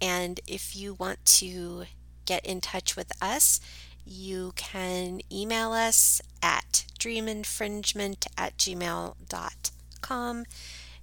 And 0.01 0.41
if 0.47 0.75
you 0.75 0.95
want 0.95 1.25
to 1.27 1.85
get 2.25 2.45
in 2.47 2.61
touch 2.61 2.97
with 2.97 3.13
us, 3.23 3.61
you 4.07 4.53
can 4.57 5.21
email 5.31 5.73
us 5.73 6.21
at 6.43 6.87
dreaminfringement 6.99 8.27
at 8.37 8.57
gmail.com. 8.57 10.45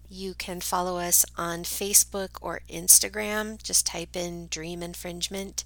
You 0.09 0.33
can 0.33 0.59
follow 0.59 0.97
us 0.97 1.25
on 1.37 1.63
Facebook 1.63 2.31
or 2.41 2.61
Instagram. 2.69 3.61
Just 3.63 3.85
type 3.85 4.15
in 4.15 4.47
Dream 4.47 4.83
Infringement. 4.83 5.63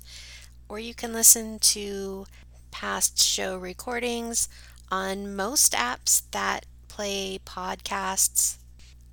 Or 0.69 0.79
you 0.79 0.93
can 0.93 1.13
listen 1.13 1.60
to 1.60 2.25
past 2.71 3.21
show 3.21 3.58
recordings 3.58 4.47
on 4.91 5.36
most 5.36 5.73
apps 5.73 6.23
that 6.31 6.65
play 6.95 7.39
podcasts. 7.45 8.58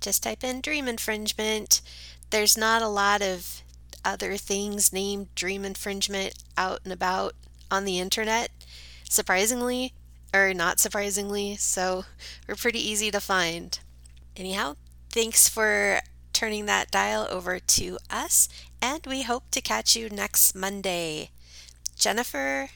Just 0.01 0.23
type 0.23 0.43
in 0.43 0.61
Dream 0.61 0.87
Infringement. 0.87 1.81
There's 2.29 2.57
not 2.57 2.81
a 2.81 2.87
lot 2.87 3.21
of 3.21 3.61
other 4.05 4.37
things 4.37 4.93
named 4.93 5.33
Dream 5.35 5.63
Infringement 5.65 6.35
out 6.57 6.81
and 6.83 6.93
about 6.93 7.33
on 7.71 7.85
the 7.85 7.99
internet, 7.99 8.51
surprisingly, 9.09 9.93
or 10.33 10.53
not 10.53 10.79
surprisingly, 10.79 11.55
so 11.55 12.05
we're 12.47 12.55
pretty 12.55 12.79
easy 12.79 13.11
to 13.11 13.19
find. 13.19 13.79
Anyhow, 14.35 14.75
Thanks 15.13 15.47
for 15.47 15.99
turning 16.33 16.65
that 16.65 16.89
dial 16.89 17.27
over 17.29 17.59
to 17.59 17.99
us, 18.09 18.49
and 18.81 19.05
we 19.05 19.21
hope 19.21 19.51
to 19.51 19.61
catch 19.61 19.95
you 19.95 20.09
next 20.09 20.55
Monday. 20.55 21.29
Jennifer 21.95 22.69